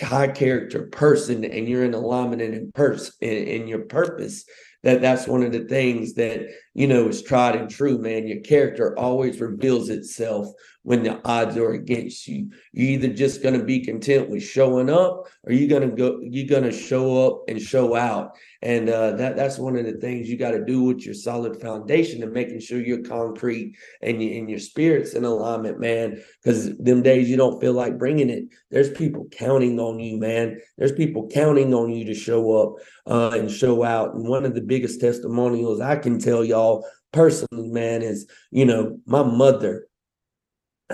high 0.00 0.28
character 0.28 0.86
person 0.86 1.44
and 1.44 1.68
you're 1.68 1.84
in 1.84 1.94
alignment 1.94 2.42
and 2.42 2.54
in 2.54 2.72
person 2.72 3.14
in, 3.20 3.62
in 3.62 3.68
your 3.68 3.82
purpose 3.82 4.44
that 4.82 5.00
that's 5.00 5.26
one 5.26 5.42
of 5.42 5.52
the 5.52 5.64
things 5.64 6.14
that 6.14 6.46
you 6.74 6.86
know 6.86 7.08
is 7.08 7.22
tried 7.22 7.56
and 7.56 7.70
true 7.70 7.98
man. 7.98 8.28
Your 8.28 8.40
character 8.40 8.96
always 8.98 9.40
reveals 9.40 9.88
itself 9.88 10.48
when 10.84 11.02
the 11.02 11.18
odds 11.26 11.56
are 11.56 11.72
against 11.72 12.28
you. 12.28 12.50
You're 12.72 12.90
either 12.90 13.08
just 13.08 13.42
going 13.42 13.58
to 13.58 13.64
be 13.64 13.80
content 13.80 14.28
with 14.28 14.42
showing 14.42 14.90
up 14.90 15.26
or 15.42 15.52
you're 15.52 15.68
going 15.68 15.90
to 15.90 15.96
go 15.96 16.20
you're 16.22 16.46
going 16.46 16.70
to 16.70 16.72
show 16.72 17.26
up 17.26 17.42
and 17.48 17.60
show 17.60 17.96
out. 17.96 18.36
And 18.62 18.88
uh, 18.88 19.12
that 19.12 19.34
that's 19.34 19.58
one 19.58 19.76
of 19.76 19.86
the 19.86 19.94
things 19.94 20.28
you 20.28 20.36
got 20.36 20.52
to 20.52 20.64
do 20.64 20.82
with 20.82 21.04
your 21.04 21.14
solid 21.14 21.60
foundation 21.60 22.22
and 22.22 22.32
making 22.32 22.60
sure 22.60 22.80
you're 22.80 23.02
concrete 23.02 23.76
and, 24.02 24.22
you, 24.22 24.38
and 24.38 24.48
your 24.48 24.58
spirits 24.58 25.14
in 25.14 25.24
alignment 25.24 25.80
man. 25.80 26.22
Because 26.42 26.76
them 26.78 27.02
days 27.02 27.28
you 27.28 27.36
don't 27.36 27.60
feel 27.60 27.72
like 27.72 27.98
bringing 27.98 28.30
it 28.30 28.44
there's 28.70 28.90
people 28.90 29.26
counting 29.32 29.80
on 29.80 29.98
you 29.98 30.18
man. 30.18 30.60
There's 30.76 30.92
people 30.92 31.28
counting 31.32 31.72
on 31.72 31.90
you 31.90 32.04
to 32.04 32.14
show 32.14 32.56
up 32.58 32.74
uh, 33.06 33.36
and 33.36 33.50
show 33.50 33.82
out. 33.82 34.14
And 34.14 34.28
one 34.28 34.44
of 34.44 34.54
the 34.54 34.60
biggest 34.60 35.00
testimonials 35.00 35.80
i 35.80 35.96
can 35.96 36.18
tell 36.18 36.44
y'all 36.44 36.86
personally 37.12 37.70
man 37.70 38.02
is 38.02 38.26
you 38.50 38.64
know 38.64 38.98
my 39.06 39.22
mother 39.22 39.86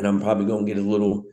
and 0.01 0.09
I'm 0.09 0.21
probably 0.21 0.47
gonna 0.47 0.65
get 0.65 0.79
a 0.79 0.81
little 0.81 1.27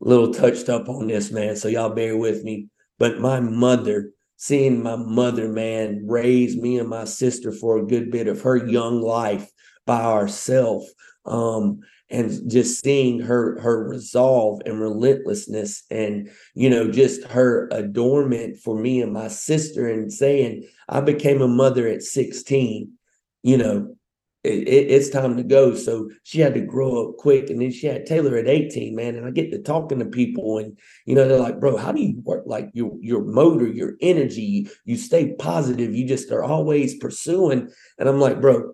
little 0.00 0.34
touched 0.34 0.68
up 0.68 0.88
on 0.88 1.06
this, 1.06 1.30
man. 1.30 1.54
So 1.54 1.68
y'all 1.68 1.94
bear 1.94 2.16
with 2.16 2.42
me. 2.42 2.66
But 2.98 3.20
my 3.20 3.38
mother, 3.38 4.10
seeing 4.36 4.82
my 4.82 4.96
mother, 4.96 5.48
man, 5.48 6.04
raise 6.08 6.56
me 6.56 6.78
and 6.80 6.88
my 6.88 7.04
sister 7.04 7.52
for 7.52 7.78
a 7.78 7.86
good 7.86 8.10
bit 8.10 8.26
of 8.26 8.42
her 8.42 8.56
young 8.56 9.00
life 9.00 9.48
by 9.86 10.02
ourselves. 10.02 10.92
Um, 11.24 11.82
and 12.10 12.50
just 12.50 12.82
seeing 12.82 13.20
her 13.20 13.60
her 13.60 13.88
resolve 13.88 14.60
and 14.66 14.80
relentlessness 14.80 15.84
and 15.90 16.28
you 16.54 16.68
know 16.68 16.90
just 16.90 17.24
her 17.24 17.68
adornment 17.72 18.58
for 18.58 18.76
me 18.76 19.00
and 19.00 19.12
my 19.12 19.26
sister 19.28 19.88
and 19.88 20.12
saying 20.12 20.68
i 20.90 21.00
became 21.00 21.40
a 21.40 21.48
mother 21.48 21.88
at 21.88 22.02
16 22.02 22.92
you 23.42 23.56
know 23.56 23.96
it, 24.44 24.68
it, 24.68 24.90
it's 24.90 25.08
time 25.08 25.36
to 25.36 25.42
go 25.42 25.74
so 25.74 26.10
she 26.22 26.40
had 26.40 26.54
to 26.54 26.60
grow 26.60 27.08
up 27.08 27.16
quick 27.16 27.50
and 27.50 27.60
then 27.60 27.72
she 27.72 27.86
had 27.86 28.06
taylor 28.06 28.36
at 28.36 28.46
18 28.46 28.94
man 28.94 29.16
and 29.16 29.26
i 29.26 29.30
get 29.30 29.50
to 29.50 29.58
talking 29.58 29.98
to 29.98 30.04
people 30.04 30.58
and 30.58 30.78
you 31.06 31.14
know 31.14 31.26
they're 31.26 31.38
like 31.38 31.58
bro 31.58 31.76
how 31.76 31.90
do 31.90 32.02
you 32.02 32.20
work 32.22 32.44
like 32.46 32.70
your 32.74 32.92
your 33.00 33.24
motor 33.24 33.66
your 33.66 33.94
energy 34.00 34.68
you, 34.84 34.96
stay 34.96 35.34
positive 35.38 35.94
you 35.94 36.06
just 36.06 36.30
are 36.30 36.44
always 36.44 36.98
pursuing 36.98 37.68
and 37.98 38.08
i'm 38.08 38.20
like 38.20 38.40
bro 38.40 38.72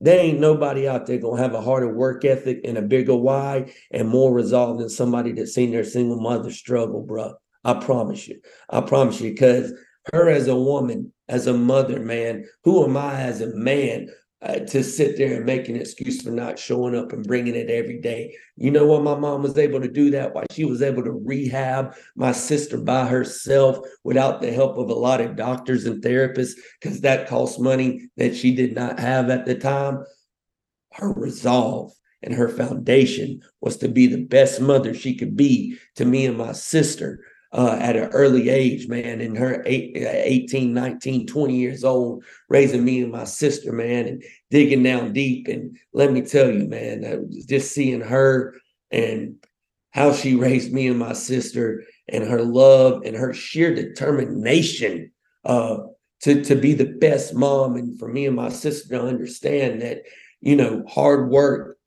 there 0.00 0.20
ain't 0.20 0.40
nobody 0.40 0.86
out 0.86 1.06
there 1.06 1.18
gonna 1.18 1.40
have 1.40 1.54
a 1.54 1.60
harder 1.60 1.92
work 1.94 2.24
ethic 2.24 2.60
and 2.64 2.76
a 2.76 2.82
bigger 2.82 3.16
why 3.16 3.72
and 3.90 4.08
more 4.08 4.34
resolve 4.34 4.78
than 4.78 4.90
somebody 4.90 5.32
that's 5.32 5.54
seen 5.54 5.70
their 5.70 5.84
single 5.84 6.20
mother 6.20 6.50
struggle, 6.50 7.02
bro. 7.02 7.34
I 7.64 7.74
promise 7.74 8.28
you. 8.28 8.40
I 8.68 8.82
promise 8.82 9.20
you, 9.20 9.30
because 9.30 9.72
her 10.12 10.28
as 10.28 10.48
a 10.48 10.56
woman, 10.56 11.12
as 11.28 11.46
a 11.46 11.54
mother, 11.54 12.00
man, 12.00 12.44
who 12.64 12.84
am 12.84 12.96
I 12.98 13.22
as 13.22 13.40
a 13.40 13.54
man 13.56 14.08
uh, 14.44 14.58
to 14.58 14.84
sit 14.84 15.16
there 15.16 15.36
and 15.36 15.46
make 15.46 15.68
an 15.68 15.76
excuse 15.76 16.20
for 16.20 16.30
not 16.30 16.58
showing 16.58 16.94
up 16.94 17.12
and 17.12 17.26
bringing 17.26 17.54
it 17.54 17.70
every 17.70 17.98
day. 17.98 18.36
You 18.56 18.70
know 18.70 18.84
what? 18.86 19.02
My 19.02 19.14
mom 19.14 19.42
was 19.42 19.56
able 19.56 19.80
to 19.80 19.90
do 19.90 20.10
that. 20.10 20.34
Why 20.34 20.44
she 20.50 20.64
was 20.64 20.82
able 20.82 21.02
to 21.02 21.12
rehab 21.12 21.96
my 22.14 22.32
sister 22.32 22.76
by 22.76 23.06
herself 23.06 23.78
without 24.04 24.42
the 24.42 24.52
help 24.52 24.76
of 24.76 24.90
a 24.90 24.94
lot 24.94 25.22
of 25.22 25.36
doctors 25.36 25.86
and 25.86 26.02
therapists, 26.02 26.52
because 26.80 27.00
that 27.00 27.26
cost 27.26 27.58
money 27.58 28.08
that 28.18 28.36
she 28.36 28.54
did 28.54 28.74
not 28.74 28.98
have 28.98 29.30
at 29.30 29.46
the 29.46 29.54
time. 29.54 30.04
Her 30.92 31.10
resolve 31.12 31.92
and 32.22 32.34
her 32.34 32.48
foundation 32.48 33.42
was 33.60 33.78
to 33.78 33.88
be 33.88 34.06
the 34.06 34.24
best 34.24 34.60
mother 34.60 34.94
she 34.94 35.14
could 35.14 35.36
be 35.36 35.78
to 35.96 36.04
me 36.04 36.26
and 36.26 36.36
my 36.36 36.52
sister 36.52 37.24
uh, 37.54 37.78
at 37.80 37.96
an 37.96 38.10
early 38.10 38.48
age, 38.48 38.88
man, 38.88 39.20
in 39.20 39.36
her 39.36 39.62
eight, 39.64 39.96
18, 39.96 40.74
19, 40.74 41.26
20 41.26 41.56
years 41.56 41.84
old, 41.84 42.24
raising 42.48 42.84
me 42.84 43.02
and 43.02 43.12
my 43.12 43.22
sister, 43.22 43.72
man, 43.72 44.08
and 44.08 44.24
digging 44.50 44.82
down 44.82 45.12
deep. 45.12 45.46
And 45.46 45.78
let 45.92 46.10
me 46.10 46.20
tell 46.22 46.50
you, 46.50 46.66
man, 46.66 47.30
just 47.46 47.72
seeing 47.72 48.00
her 48.00 48.56
and 48.90 49.36
how 49.92 50.12
she 50.12 50.34
raised 50.34 50.72
me 50.72 50.88
and 50.88 50.98
my 50.98 51.12
sister 51.12 51.84
and 52.08 52.24
her 52.24 52.42
love 52.42 53.02
and 53.04 53.14
her 53.14 53.32
sheer 53.32 53.72
determination 53.72 55.12
uh, 55.44 55.78
to, 56.22 56.42
to 56.42 56.56
be 56.56 56.74
the 56.74 56.86
best 56.86 57.34
mom 57.34 57.76
and 57.76 57.96
for 58.00 58.08
me 58.08 58.26
and 58.26 58.34
my 58.34 58.48
sister 58.48 58.88
to 58.88 59.06
understand 59.06 59.80
that, 59.80 60.02
you 60.40 60.56
know, 60.56 60.84
hard 60.88 61.30
work 61.30 61.78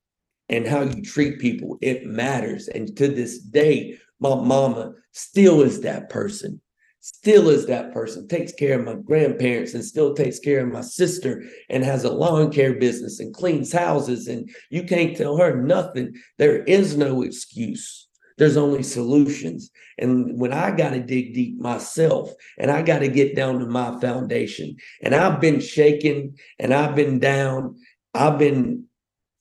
and 0.47 0.65
how 0.65 0.83
you 0.83 1.03
treat 1.03 1.39
people, 1.39 1.77
it 1.81 2.05
matters. 2.05 2.69
And 2.69 2.95
to 2.95 3.09
this 3.09 3.39
day, 3.39 3.99
my 4.19 4.35
mama 4.35 4.93
still 5.11 5.61
is 5.61 5.81
that 5.81 6.09
person 6.09 6.61
still 7.07 7.47
is 7.47 7.67
that 7.67 7.93
person 7.93 8.27
takes 8.27 8.51
care 8.51 8.77
of 8.77 8.85
my 8.85 8.93
grandparents 8.93 9.73
and 9.73 9.85
still 9.85 10.13
takes 10.13 10.39
care 10.39 10.59
of 10.59 10.73
my 10.73 10.81
sister 10.81 11.41
and 11.69 11.81
has 11.81 12.03
a 12.03 12.11
lawn 12.11 12.51
care 12.51 12.73
business 12.73 13.21
and 13.21 13.33
cleans 13.33 13.71
houses 13.71 14.27
and 14.27 14.49
you 14.69 14.83
can't 14.83 15.15
tell 15.15 15.37
her 15.37 15.55
nothing. 15.55 16.13
There 16.37 16.63
is 16.63 16.97
no 16.97 17.21
excuse. 17.21 18.09
There's 18.37 18.57
only 18.57 18.83
solutions. 18.83 19.71
And 19.97 20.37
when 20.37 20.51
i 20.51 20.69
got 20.69 20.89
to 20.89 20.99
dig 20.99 21.33
deep 21.33 21.57
myself 21.59 22.29
and 22.57 22.69
i 22.69 22.81
got 22.81 22.99
to 22.99 23.07
get 23.07 23.37
down 23.37 23.59
to 23.59 23.65
my 23.65 23.99
foundation 24.01 24.75
and 25.01 25.15
i've 25.15 25.39
been 25.41 25.59
shaken 25.59 26.35
and 26.59 26.73
i've 26.73 26.95
been 26.95 27.19
down 27.19 27.77
i've 28.13 28.37
been 28.37 28.86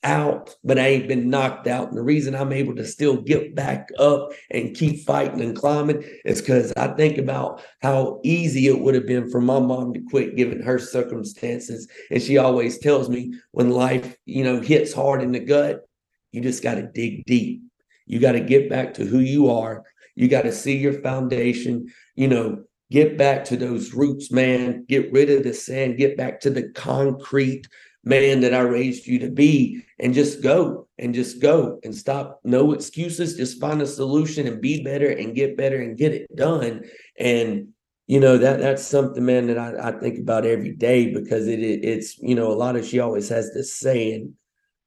out, 0.06 0.54
but 0.62 0.78
I 0.78 0.86
ain't 0.86 1.08
been 1.08 1.28
knocked 1.28 1.66
out. 1.66 1.88
And 1.88 1.98
the 1.98 2.02
reason 2.02 2.34
I'm 2.34 2.52
able 2.52 2.74
to 2.76 2.86
still 2.86 3.20
get 3.20 3.54
back 3.54 3.88
up 3.98 4.30
and 4.50 4.74
keep 4.74 5.04
fighting 5.04 5.40
and 5.40 5.56
climbing 5.56 6.04
is 6.24 6.40
because 6.40 6.72
I 6.76 6.88
think 6.88 7.18
about 7.18 7.62
how 7.82 8.20
easy 8.22 8.68
it 8.68 8.80
would 8.80 8.94
have 8.94 9.06
been 9.06 9.28
for 9.28 9.40
my 9.40 9.58
mom 9.58 9.92
to 9.94 10.00
quit 10.08 10.36
given 10.36 10.62
her 10.62 10.78
circumstances. 10.78 11.88
And 12.10 12.22
she 12.22 12.38
always 12.38 12.78
tells 12.78 13.08
me 13.08 13.34
when 13.50 13.70
life, 13.70 14.16
you 14.24 14.44
know, 14.44 14.60
hits 14.60 14.94
hard 14.94 15.22
in 15.22 15.32
the 15.32 15.40
gut, 15.40 15.86
you 16.30 16.40
just 16.40 16.62
got 16.62 16.76
to 16.76 16.82
dig 16.82 17.24
deep. 17.24 17.62
You 18.06 18.20
got 18.20 18.32
to 18.32 18.40
get 18.40 18.70
back 18.70 18.94
to 18.94 19.04
who 19.04 19.18
you 19.18 19.50
are. 19.50 19.84
You 20.14 20.28
got 20.28 20.42
to 20.42 20.52
see 20.52 20.76
your 20.76 21.02
foundation, 21.02 21.92
you 22.14 22.28
know, 22.28 22.62
get 22.92 23.18
back 23.18 23.44
to 23.46 23.56
those 23.56 23.92
roots, 23.92 24.30
man. 24.30 24.84
Get 24.88 25.12
rid 25.12 25.30
of 25.30 25.42
the 25.42 25.52
sand, 25.52 25.98
get 25.98 26.16
back 26.16 26.40
to 26.40 26.50
the 26.50 26.70
concrete 26.70 27.66
man 28.06 28.40
that 28.40 28.54
I 28.54 28.60
raised 28.60 29.06
you 29.06 29.18
to 29.18 29.28
be 29.28 29.82
and 29.98 30.14
just 30.14 30.40
go 30.40 30.86
and 30.96 31.12
just 31.12 31.42
go 31.42 31.80
and 31.82 31.94
stop. 31.94 32.40
No 32.44 32.72
excuses. 32.72 33.36
Just 33.36 33.60
find 33.60 33.82
a 33.82 33.86
solution 33.86 34.46
and 34.46 34.62
be 34.62 34.82
better 34.82 35.10
and 35.10 35.34
get 35.34 35.56
better 35.56 35.82
and 35.82 35.98
get 35.98 36.14
it 36.14 36.34
done. 36.34 36.84
And 37.18 37.68
you 38.06 38.20
know 38.20 38.38
that 38.38 38.60
that's 38.60 38.84
something, 38.84 39.26
man, 39.26 39.48
that 39.48 39.58
I, 39.58 39.88
I 39.88 39.92
think 39.98 40.20
about 40.20 40.46
every 40.46 40.70
day 40.70 41.12
because 41.12 41.48
it, 41.48 41.58
it 41.58 41.84
it's 41.84 42.16
you 42.18 42.36
know 42.36 42.52
a 42.52 42.54
lot 42.54 42.76
of 42.76 42.86
she 42.86 43.00
always 43.00 43.28
has 43.30 43.52
this 43.52 43.74
saying, 43.74 44.34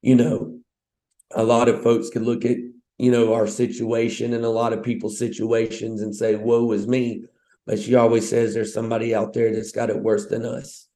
you 0.01 0.15
know, 0.15 0.57
a 1.35 1.43
lot 1.43 1.67
of 1.67 1.83
folks 1.83 2.09
could 2.09 2.21
look 2.21 2.45
at 2.45 2.55
you 2.97 3.11
know 3.11 3.33
our 3.33 3.47
situation 3.47 4.33
and 4.33 4.45
a 4.45 4.49
lot 4.49 4.71
of 4.71 4.83
people's 4.83 5.19
situations 5.19 6.01
and 6.01 6.15
say, 6.15 6.35
"Woe 6.35 6.71
is 6.71 6.87
me," 6.87 7.25
but 7.65 7.77
she 7.77 7.95
always 7.95 8.29
says 8.29 8.53
there's 8.53 8.73
somebody 8.73 9.13
out 9.13 9.33
there 9.33 9.53
that's 9.53 9.73
got 9.73 9.89
it 9.89 10.01
worse 10.01 10.27
than 10.27 10.45
us 10.45 10.88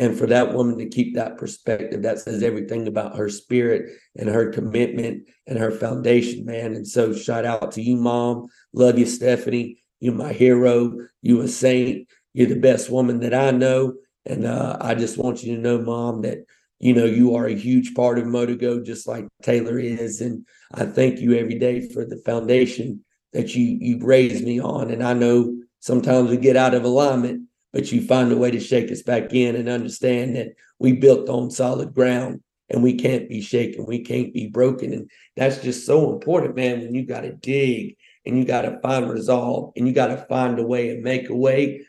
and 0.00 0.18
for 0.18 0.26
that 0.28 0.54
woman 0.54 0.78
to 0.78 0.88
keep 0.88 1.14
that 1.14 1.36
perspective, 1.36 2.02
that 2.02 2.18
says 2.18 2.42
everything 2.42 2.88
about 2.88 3.18
her 3.18 3.28
spirit 3.28 3.92
and 4.16 4.30
her 4.30 4.50
commitment 4.50 5.28
and 5.46 5.58
her 5.58 5.70
foundation, 5.70 6.46
man. 6.46 6.74
And 6.74 6.88
so, 6.88 7.12
shout 7.12 7.44
out 7.44 7.72
to 7.72 7.82
you, 7.82 7.96
mom. 7.96 8.46
Love 8.72 8.98
you, 8.98 9.04
Stephanie. 9.04 9.82
You're 10.00 10.14
my 10.14 10.32
hero. 10.32 10.96
You 11.20 11.42
a 11.42 11.48
saint. 11.48 12.08
You're 12.32 12.48
the 12.48 12.58
best 12.58 12.88
woman 12.88 13.20
that 13.20 13.34
I 13.34 13.50
know. 13.50 13.92
And 14.24 14.46
uh, 14.46 14.78
I 14.80 14.94
just 14.94 15.18
want 15.18 15.42
you 15.42 15.56
to 15.56 15.60
know, 15.60 15.82
mom, 15.82 16.22
that 16.22 16.46
you 16.78 16.94
know 16.94 17.04
you 17.04 17.34
are 17.36 17.44
a 17.44 17.54
huge 17.54 17.94
part 17.94 18.18
of 18.18 18.24
Motigo, 18.24 18.82
just 18.82 19.06
like 19.06 19.28
Taylor 19.42 19.78
is. 19.78 20.22
And 20.22 20.46
I 20.72 20.86
thank 20.86 21.20
you 21.20 21.34
every 21.34 21.58
day 21.58 21.90
for 21.90 22.06
the 22.06 22.22
foundation 22.24 23.04
that 23.34 23.54
you 23.54 23.76
you 23.78 23.98
raised 24.02 24.46
me 24.46 24.60
on. 24.62 24.90
And 24.90 25.04
I 25.04 25.12
know 25.12 25.58
sometimes 25.80 26.30
we 26.30 26.38
get 26.38 26.56
out 26.56 26.72
of 26.72 26.84
alignment 26.84 27.49
but 27.72 27.92
you 27.92 28.02
find 28.02 28.32
a 28.32 28.36
way 28.36 28.50
to 28.50 28.60
shake 28.60 28.90
us 28.90 29.02
back 29.02 29.32
in 29.32 29.56
and 29.56 29.68
understand 29.68 30.36
that 30.36 30.48
we 30.78 30.92
built 30.92 31.28
on 31.28 31.50
solid 31.50 31.94
ground 31.94 32.42
and 32.68 32.82
we 32.82 32.94
can't 32.94 33.28
be 33.28 33.40
shaken, 33.40 33.84
we 33.86 34.04
can't 34.04 34.32
be 34.32 34.46
broken. 34.46 34.92
And 34.92 35.10
that's 35.36 35.58
just 35.58 35.86
so 35.86 36.12
important, 36.12 36.56
man, 36.56 36.80
when 36.80 36.94
you 36.94 37.04
got 37.04 37.22
to 37.22 37.32
dig 37.32 37.96
and 38.24 38.38
you 38.38 38.44
got 38.44 38.62
to 38.62 38.80
find 38.80 39.10
resolve 39.10 39.72
and 39.76 39.86
you 39.86 39.92
got 39.92 40.08
to 40.08 40.26
find 40.28 40.58
a 40.58 40.66
way 40.66 40.90
and 40.90 41.02
make 41.02 41.28
a 41.28 41.36
way 41.36 41.84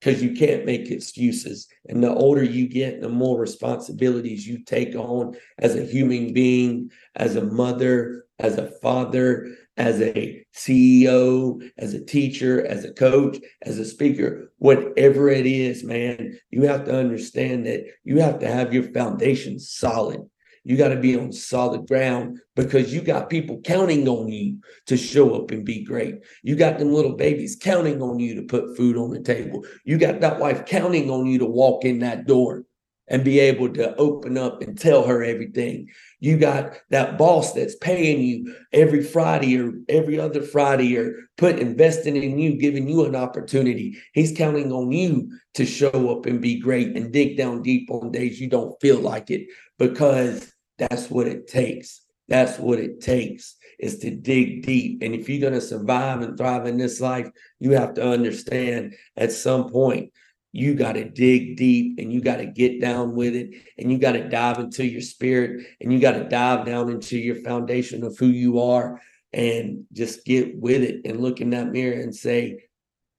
because 0.00 0.22
you 0.22 0.32
can't 0.32 0.64
make 0.64 0.90
excuses. 0.90 1.68
And 1.88 2.02
the 2.02 2.12
older 2.12 2.42
you 2.42 2.68
get, 2.68 3.00
the 3.00 3.08
more 3.08 3.38
responsibilities 3.38 4.46
you 4.46 4.64
take 4.64 4.94
on 4.94 5.36
as 5.58 5.76
a 5.76 5.84
human 5.84 6.32
being, 6.32 6.90
as 7.16 7.36
a 7.36 7.44
mother, 7.44 8.24
as 8.38 8.56
a 8.56 8.70
father, 8.80 9.54
as 9.80 9.98
a 10.02 10.44
CEO, 10.54 11.66
as 11.78 11.94
a 11.94 12.04
teacher, 12.04 12.66
as 12.66 12.84
a 12.84 12.92
coach, 12.92 13.38
as 13.62 13.78
a 13.78 13.84
speaker, 13.84 14.52
whatever 14.58 15.30
it 15.30 15.46
is, 15.46 15.82
man, 15.82 16.38
you 16.50 16.64
have 16.64 16.84
to 16.84 16.94
understand 16.94 17.64
that 17.64 17.86
you 18.04 18.20
have 18.20 18.38
to 18.40 18.46
have 18.46 18.74
your 18.74 18.92
foundation 18.92 19.58
solid. 19.58 20.20
You 20.64 20.76
got 20.76 20.88
to 20.88 20.96
be 20.96 21.16
on 21.16 21.32
solid 21.32 21.88
ground 21.88 22.40
because 22.54 22.92
you 22.92 23.00
got 23.00 23.30
people 23.30 23.62
counting 23.64 24.06
on 24.06 24.28
you 24.28 24.58
to 24.88 24.98
show 24.98 25.34
up 25.34 25.50
and 25.50 25.64
be 25.64 25.82
great. 25.82 26.16
You 26.42 26.56
got 26.56 26.78
them 26.78 26.92
little 26.92 27.16
babies 27.16 27.56
counting 27.58 28.02
on 28.02 28.20
you 28.20 28.34
to 28.34 28.42
put 28.42 28.76
food 28.76 28.98
on 28.98 29.08
the 29.08 29.20
table. 29.22 29.64
You 29.86 29.96
got 29.96 30.20
that 30.20 30.38
wife 30.38 30.66
counting 30.66 31.10
on 31.10 31.24
you 31.24 31.38
to 31.38 31.46
walk 31.46 31.86
in 31.86 32.00
that 32.00 32.26
door 32.26 32.64
and 33.10 33.24
be 33.24 33.40
able 33.40 33.68
to 33.74 33.94
open 33.96 34.38
up 34.38 34.62
and 34.62 34.78
tell 34.78 35.04
her 35.04 35.22
everything. 35.22 35.88
You 36.20 36.38
got 36.38 36.78
that 36.90 37.18
boss 37.18 37.52
that's 37.52 37.74
paying 37.74 38.22
you 38.22 38.54
every 38.72 39.02
Friday 39.02 39.58
or 39.58 39.72
every 39.88 40.18
other 40.18 40.42
Friday 40.42 40.96
or 40.96 41.14
put 41.36 41.58
investing 41.58 42.16
in 42.16 42.38
you, 42.38 42.56
giving 42.56 42.88
you 42.88 43.04
an 43.04 43.16
opportunity. 43.16 43.98
He's 44.14 44.36
counting 44.36 44.70
on 44.72 44.92
you 44.92 45.30
to 45.54 45.66
show 45.66 46.16
up 46.16 46.26
and 46.26 46.40
be 46.40 46.60
great 46.60 46.96
and 46.96 47.12
dig 47.12 47.36
down 47.36 47.62
deep 47.62 47.90
on 47.90 48.12
days 48.12 48.40
you 48.40 48.48
don't 48.48 48.80
feel 48.80 49.00
like 49.00 49.30
it 49.30 49.48
because 49.78 50.52
that's 50.78 51.10
what 51.10 51.26
it 51.26 51.48
takes. 51.48 52.02
That's 52.28 52.60
what 52.60 52.78
it 52.78 53.00
takes 53.00 53.56
is 53.80 53.98
to 53.98 54.10
dig 54.10 54.64
deep. 54.64 55.02
And 55.02 55.14
if 55.14 55.28
you're 55.28 55.40
going 55.40 55.60
to 55.60 55.66
survive 55.66 56.20
and 56.20 56.38
thrive 56.38 56.66
in 56.66 56.76
this 56.76 57.00
life, 57.00 57.28
you 57.58 57.72
have 57.72 57.94
to 57.94 58.08
understand 58.08 58.94
at 59.16 59.32
some 59.32 59.68
point 59.68 60.12
you 60.52 60.74
got 60.74 60.92
to 60.92 61.08
dig 61.08 61.56
deep 61.56 61.98
and 61.98 62.12
you 62.12 62.20
got 62.20 62.36
to 62.36 62.46
get 62.46 62.80
down 62.80 63.14
with 63.14 63.34
it 63.36 63.50
and 63.78 63.90
you 63.90 63.98
got 63.98 64.12
to 64.12 64.28
dive 64.28 64.58
into 64.58 64.84
your 64.84 65.00
spirit 65.00 65.64
and 65.80 65.92
you 65.92 66.00
got 66.00 66.12
to 66.12 66.28
dive 66.28 66.66
down 66.66 66.90
into 66.90 67.16
your 67.16 67.36
foundation 67.36 68.02
of 68.02 68.18
who 68.18 68.26
you 68.26 68.60
are 68.60 69.00
and 69.32 69.84
just 69.92 70.24
get 70.24 70.58
with 70.58 70.82
it 70.82 71.02
and 71.04 71.20
look 71.20 71.40
in 71.40 71.50
that 71.50 71.70
mirror 71.70 72.00
and 72.00 72.14
say, 72.14 72.64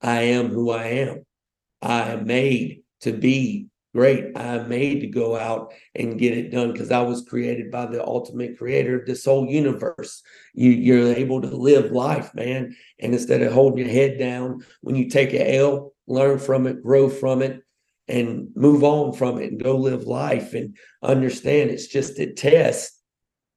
I 0.01 0.21
am 0.21 0.49
who 0.49 0.71
I 0.71 0.83
am. 0.85 1.25
I 1.81 2.11
am 2.11 2.25
made 2.25 2.81
to 3.01 3.13
be 3.13 3.67
great. 3.93 4.35
I 4.35 4.55
am 4.55 4.69
made 4.69 5.01
to 5.01 5.07
go 5.07 5.37
out 5.37 5.73
and 5.95 6.19
get 6.19 6.37
it 6.37 6.51
done 6.51 6.71
because 6.71 6.91
I 6.91 7.01
was 7.01 7.23
created 7.23 7.71
by 7.71 7.85
the 7.85 8.05
ultimate 8.05 8.57
creator 8.57 8.99
of 8.99 9.05
this 9.05 9.25
whole 9.25 9.47
universe. 9.47 10.21
You, 10.53 10.71
you're 10.71 11.13
able 11.13 11.41
to 11.41 11.47
live 11.47 11.91
life, 11.91 12.33
man. 12.33 12.75
And 12.99 13.13
instead 13.13 13.41
of 13.41 13.53
holding 13.53 13.85
your 13.85 13.93
head 13.93 14.17
down, 14.17 14.65
when 14.81 14.95
you 14.95 15.09
take 15.09 15.33
a 15.33 15.57
L, 15.57 15.93
learn 16.07 16.39
from 16.39 16.67
it, 16.67 16.83
grow 16.83 17.09
from 17.09 17.41
it, 17.41 17.61
and 18.07 18.49
move 18.55 18.83
on 18.83 19.13
from 19.13 19.39
it 19.39 19.51
and 19.51 19.63
go 19.63 19.77
live 19.77 20.03
life 20.03 20.53
and 20.53 20.75
understand 21.01 21.69
it's 21.69 21.87
just 21.87 22.19
a 22.19 22.33
test 22.33 23.01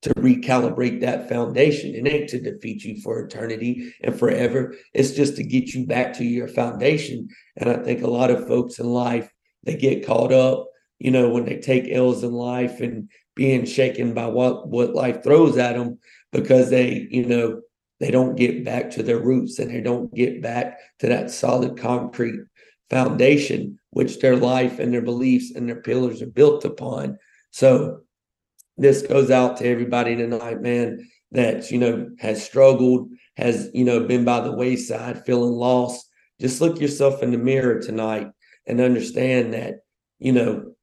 to 0.03 0.11
recalibrate 0.15 1.01
that 1.01 1.31
foundation. 1.31 1.95
It 1.95 2.07
ain't 2.07 2.29
to 2.29 2.41
defeat 2.41 2.85
you 2.85 3.01
for 3.01 3.21
eternity 3.21 3.95
and 4.03 4.17
forever. 4.17 4.75
It's 4.93 5.13
just 5.13 5.37
to 5.37 5.43
get 5.43 5.73
you 5.73 5.87
back 5.87 6.13
to 6.15 6.25
your 6.25 6.47
foundation. 6.47 7.29
And 7.57 7.71
I 7.71 7.77
think 7.77 8.03
a 8.03 8.11
lot 8.11 8.31
of 8.31 8.47
folks 8.47 8.79
in 8.79 8.87
life, 8.87 9.31
they 9.63 9.77
get 9.77 10.07
caught 10.07 10.31
up, 10.31 10.69
you 10.99 11.11
know, 11.11 11.31
when 11.31 11.47
they 11.47 11.59
take 11.59 11.89
L's 11.91 12.23
in 12.23 12.33
life 12.33 12.81
and 12.81 13.09
being 13.35 13.65
shaken 13.65 14.13
by 14.13 14.27
what, 14.27 14.69
what 14.69 14.95
life 14.95 15.23
throws 15.23 15.57
at 15.57 15.75
them 15.75 15.99
because 16.33 16.69
they, 16.69 17.09
you 17.11 17.25
know, 17.25 17.63
they 18.05 18.11
don't 18.11 18.37
get 18.37 18.67
back 18.67 18.91
to 18.91 19.03
their 19.03 19.19
roots 19.19 19.59
and 19.59 19.71
they 19.71 19.81
don't 19.81 20.13
get 20.15 20.43
back 20.43 20.79
to 20.99 21.07
that 21.07 21.31
solid 21.31 21.79
concrete 21.79 22.39
foundation, 22.91 23.79
which 23.93 24.19
their 24.19 24.37
life 24.37 24.79
and 24.79 24.93
their 24.93 25.01
beliefs 25.01 25.53
and 25.57 25.67
their 25.67 25.81
pillars 25.81 26.21
are 26.21 26.27
built 26.27 26.67
upon. 26.67 27.17
So 27.51 28.01
this 28.77 29.01
goes 29.01 29.31
out 29.31 29.57
to 29.57 29.67
everybody 29.67 30.17
tonight, 30.17 30.61
man, 30.61 31.09
that, 31.33 31.71
you 31.71 31.79
know, 31.79 32.11
has 32.19 32.45
struggled, 32.45 33.09
has, 33.39 33.71
you 33.73 33.87
know, 33.87 34.01
been 34.07 34.27
by 34.27 34.41
the 34.41 34.53
wayside, 34.53 35.25
feeling 35.25 35.55
lost. 35.55 36.07
Just 36.39 36.61
look 36.61 36.83
yourself 36.83 37.23
in 37.23 37.31
the 37.31 37.39
mirror 37.39 37.81
tonight 37.81 38.29
and 38.67 38.83
understand 38.83 39.55
that, 39.55 39.77
you 40.19 40.33
know, 40.33 40.75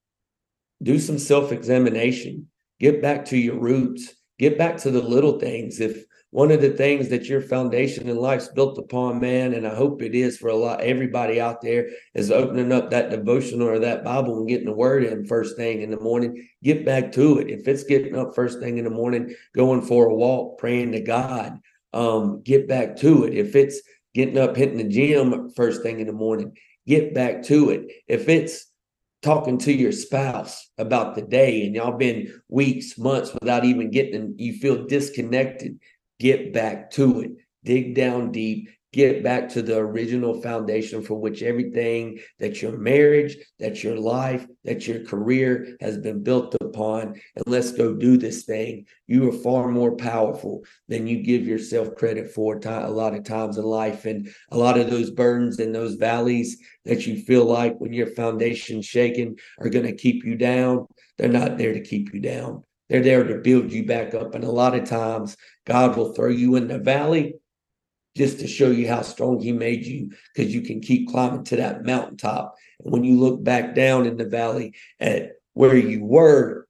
do 0.81 0.97
some 0.97 1.19
self 1.19 1.51
examination, 1.51 2.47
get 2.79 2.99
back 2.99 3.25
to 3.25 3.38
your 3.38 3.60
roots, 3.60 4.12
get 4.39 4.57
back 4.57 4.77
to 4.77 4.89
the 4.89 5.03
little 5.03 5.39
things. 5.39 5.79
If 5.79 6.03
one 6.32 6.50
of 6.50 6.62
the 6.62 6.70
things 6.70 7.10
that 7.10 7.26
your 7.26 7.41
foundation 7.41 8.08
in 8.08 8.15
life's 8.15 8.48
built 8.48 8.78
upon, 8.78 9.20
man, 9.20 9.54
and 9.54 9.67
I 9.67 9.76
hope 9.76 10.02
it 10.02 10.15
is 10.15 10.38
for 10.38 10.48
a 10.48 10.56
lot 10.56 10.80
everybody 10.80 11.41
out 11.41 11.62
there, 11.62 11.89
is 12.15 12.32
opening 12.32 12.72
up 12.72 12.89
that 12.89 13.10
devotional 13.10 13.67
or 13.67 13.80
that 13.80 14.06
Bible 14.06 14.38
and 14.38 14.48
getting 14.48 14.67
the 14.67 14.74
word 14.74 15.04
in 15.04 15.26
first 15.26 15.58
thing 15.58 15.82
in 15.82 15.91
the 15.91 16.00
morning. 16.00 16.48
Get 16.63 16.86
back 16.86 17.12
to 17.13 17.39
it. 17.39 17.50
If 17.50 17.67
it's 17.67 17.84
getting 17.84 18.17
up 18.17 18.34
first 18.34 18.60
thing 18.60 18.78
in 18.78 18.86
the 18.86 18.89
morning, 18.89 19.36
going 19.54 19.82
for 19.82 20.06
a 20.06 20.15
walk, 20.15 20.58
praying 20.58 20.94
to 20.94 21.02
God, 21.02 21.60
um, 21.94 22.41
get 22.44 22.65
back 22.65 22.96
to 22.98 23.26
it. 23.26 23.34
If 23.34 23.54
it's 23.54 23.82
getting 24.13 24.38
up, 24.38 24.56
hitting 24.56 24.78
the 24.78 24.86
gym 24.86 25.50
first 25.50 25.84
thing 25.84 26.00
in 26.00 26.08
the 26.08 26.13
morning, 26.13 26.56
get 26.88 27.13
back 27.13 27.44
to 27.44 27.72
it. 27.72 27.91
If 28.08 28.30
it's 28.30 28.67
talking 29.22 29.58
to 29.60 29.74
your 29.74 29.91
spouse 29.91 30.70
about 30.78 31.15
the 31.15 31.22
day 31.22 31.65
and 31.65 31.76
y'all 31.76 31.98
been 31.98 32.41
weeks, 32.48 32.98
months 32.98 33.34
without 33.34 33.65
even 33.65 33.91
getting, 33.91 34.36
you 34.38 34.54
feel 34.54 34.88
disconnected, 34.88 35.78
get 36.21 36.53
back 36.53 36.91
to 36.91 37.21
it, 37.21 37.31
dig 37.63 37.95
down 37.95 38.31
deep, 38.31 38.69
get 38.93 39.23
back 39.23 39.49
to 39.49 39.63
the 39.63 39.75
original 39.75 40.39
foundation 40.39 41.01
for 41.01 41.15
which 41.15 41.41
everything 41.41 42.19
that 42.38 42.62
your 42.62 42.77
marriage, 42.77 43.38
that 43.57 43.84
your 43.84 43.95
life, 43.95 44.45
that 44.63 44.86
your 44.86 45.03
career 45.03 45.75
has 45.81 45.97
been 45.97 46.21
built 46.21 46.55
upon. 46.62 47.19
And 47.36 47.43
let's 47.47 47.71
go 47.71 47.95
do 47.95 48.17
this 48.17 48.43
thing. 48.43 48.86
You 49.07 49.29
are 49.29 49.43
far 49.43 49.69
more 49.69 49.95
powerful 49.95 50.63
than 50.88 51.07
you 51.07 51.23
give 51.23 51.47
yourself 51.47 51.95
credit 51.95 52.29
for 52.29 52.60
a 52.63 52.89
lot 52.89 53.15
of 53.15 53.23
times 53.23 53.57
in 53.57 53.63
life. 53.63 54.05
And 54.05 54.29
a 54.51 54.57
lot 54.57 54.77
of 54.77 54.91
those 54.91 55.10
burdens 55.10 55.57
and 55.60 55.73
those 55.73 55.95
valleys 55.95 56.57
that 56.86 57.07
you 57.07 57.23
feel 57.23 57.45
like 57.45 57.79
when 57.79 57.93
your 57.93 58.07
foundation's 58.07 58.86
shaken 58.86 59.38
are 59.60 59.69
going 59.69 59.88
to 59.88 59.95
keep 59.95 60.23
you 60.23 60.36
down. 60.36 60.86
They're 61.17 61.29
not 61.29 61.57
there 61.57 61.73
to 61.73 61.81
keep 61.81 62.13
you 62.13 62.19
down. 62.19 62.63
They're 62.91 63.01
there 63.01 63.23
to 63.23 63.36
build 63.36 63.71
you 63.71 63.86
back 63.86 64.13
up. 64.13 64.36
And 64.36 64.43
a 64.43 64.51
lot 64.51 64.75
of 64.75 64.84
times, 64.84 65.38
God 65.65 65.95
will 65.95 66.12
throw 66.13 66.27
you 66.27 66.58
in 66.58 66.67
the 66.67 66.77
valley 66.77 67.36
just 68.17 68.41
to 68.41 68.47
show 68.49 68.69
you 68.69 68.89
how 68.89 69.01
strong 69.01 69.39
He 69.39 69.54
made 69.54 69.86
you 69.86 70.12
because 70.36 70.54
you 70.54 70.60
can 70.62 70.82
keep 70.82 71.08
climbing 71.08 71.45
to 71.45 71.56
that 71.56 71.86
mountaintop. 71.86 72.54
And 72.84 72.91
when 72.91 73.06
you 73.06 73.17
look 73.17 73.41
back 73.41 73.75
down 73.75 74.08
in 74.08 74.17
the 74.17 74.25
valley 74.25 74.73
at 74.99 75.38
where 75.54 75.77
you 75.77 76.04
were, 76.04 76.67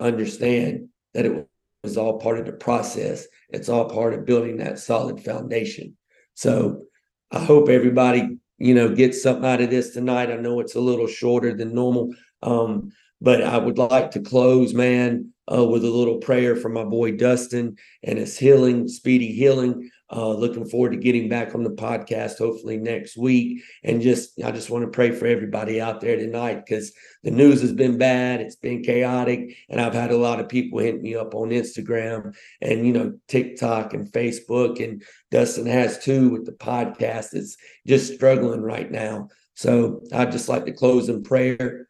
understand 0.00 0.88
that 1.14 1.26
it 1.26 1.46
was 1.84 1.96
all 1.96 2.18
part 2.18 2.40
of 2.40 2.46
the 2.46 2.52
process. 2.52 3.28
It's 3.50 3.68
all 3.68 3.88
part 3.88 4.14
of 4.14 4.26
building 4.26 4.56
that 4.56 4.80
solid 4.80 5.22
foundation. 5.22 5.96
So 6.34 6.82
I 7.30 7.38
hope 7.38 7.68
everybody, 7.68 8.36
you 8.58 8.74
know, 8.74 8.96
gets 8.96 9.22
something 9.22 9.44
out 9.44 9.60
of 9.60 9.70
this 9.70 9.90
tonight. 9.90 10.32
I 10.32 10.38
know 10.38 10.58
it's 10.58 10.74
a 10.74 10.80
little 10.80 11.06
shorter 11.06 11.54
than 11.54 11.72
normal. 11.72 12.12
Um, 12.42 12.90
but 13.22 13.40
I 13.40 13.56
would 13.56 13.78
like 13.78 14.10
to 14.12 14.20
close, 14.20 14.74
man, 14.74 15.32
uh, 15.50 15.64
with 15.64 15.84
a 15.84 15.90
little 15.90 16.18
prayer 16.18 16.56
for 16.56 16.68
my 16.68 16.82
boy 16.82 17.12
Dustin 17.12 17.76
and 18.02 18.18
his 18.18 18.36
healing, 18.36 18.88
speedy 18.88 19.32
healing. 19.32 19.90
Uh, 20.14 20.34
looking 20.34 20.68
forward 20.68 20.90
to 20.90 20.98
getting 20.98 21.28
back 21.28 21.54
on 21.54 21.62
the 21.62 21.70
podcast 21.70 22.36
hopefully 22.36 22.76
next 22.76 23.16
week. 23.16 23.62
And 23.82 24.02
just, 24.02 24.42
I 24.42 24.50
just 24.50 24.68
want 24.68 24.84
to 24.84 24.90
pray 24.90 25.12
for 25.12 25.26
everybody 25.26 25.80
out 25.80 26.00
there 26.00 26.16
tonight 26.16 26.66
because 26.66 26.92
the 27.22 27.30
news 27.30 27.62
has 27.62 27.72
been 27.72 27.96
bad. 27.96 28.40
It's 28.40 28.56
been 28.56 28.82
chaotic. 28.82 29.56
And 29.70 29.80
I've 29.80 29.94
had 29.94 30.10
a 30.10 30.16
lot 30.18 30.38
of 30.38 30.50
people 30.50 30.80
hit 30.80 31.00
me 31.00 31.14
up 31.14 31.34
on 31.34 31.48
Instagram 31.48 32.34
and, 32.60 32.86
you 32.86 32.92
know, 32.92 33.14
TikTok 33.28 33.94
and 33.94 34.12
Facebook. 34.12 34.84
And 34.84 35.02
Dustin 35.30 35.66
has 35.66 35.98
too 35.98 36.28
with 36.28 36.44
the 36.44 36.52
podcast. 36.52 37.28
It's 37.32 37.56
just 37.86 38.12
struggling 38.12 38.62
right 38.62 38.90
now. 38.90 39.28
So 39.54 40.02
I'd 40.12 40.32
just 40.32 40.48
like 40.48 40.66
to 40.66 40.72
close 40.72 41.08
in 41.08 41.22
prayer. 41.22 41.88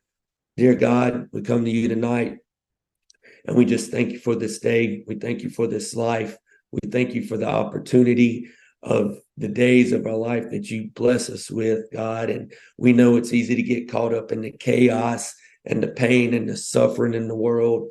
Dear 0.59 0.75
God, 0.75 1.29
we 1.33 1.41
come 1.41 1.65
to 1.65 1.71
you 1.71 1.89
tonight 1.89 2.37
and 3.47 3.57
we 3.57 3.65
just 3.65 3.91
thank 3.91 4.13
you 4.13 4.19
for 4.19 4.35
this 4.35 4.59
day. 4.59 5.03
We 5.07 5.15
thank 5.15 5.41
you 5.41 5.49
for 5.49 5.67
this 5.67 5.97
life. 5.97 6.37
We 6.73 6.91
thank 6.91 7.15
you 7.15 7.25
for 7.27 7.39
the 7.39 7.49
opportunity 7.49 8.51
of 8.83 9.17
the 9.39 9.49
days 9.49 9.93
of 9.93 10.07
our 10.07 10.17
life 10.17 10.51
that 10.51 10.69
you 10.69 10.91
bless 10.93 11.31
us 11.31 11.51
with, 11.51 11.91
God. 11.91 12.29
And 12.29 12.53
we 12.77 12.93
know 12.93 13.17
it's 13.17 13.33
easy 13.33 13.55
to 13.55 13.63
get 13.63 13.91
caught 13.91 14.13
up 14.13 14.31
in 14.31 14.43
the 14.43 14.51
chaos 14.51 15.35
and 15.65 15.83
the 15.83 15.89
pain 15.89 16.35
and 16.35 16.47
the 16.47 16.57
suffering 16.59 17.15
in 17.15 17.29
the 17.29 17.37
world. 17.37 17.89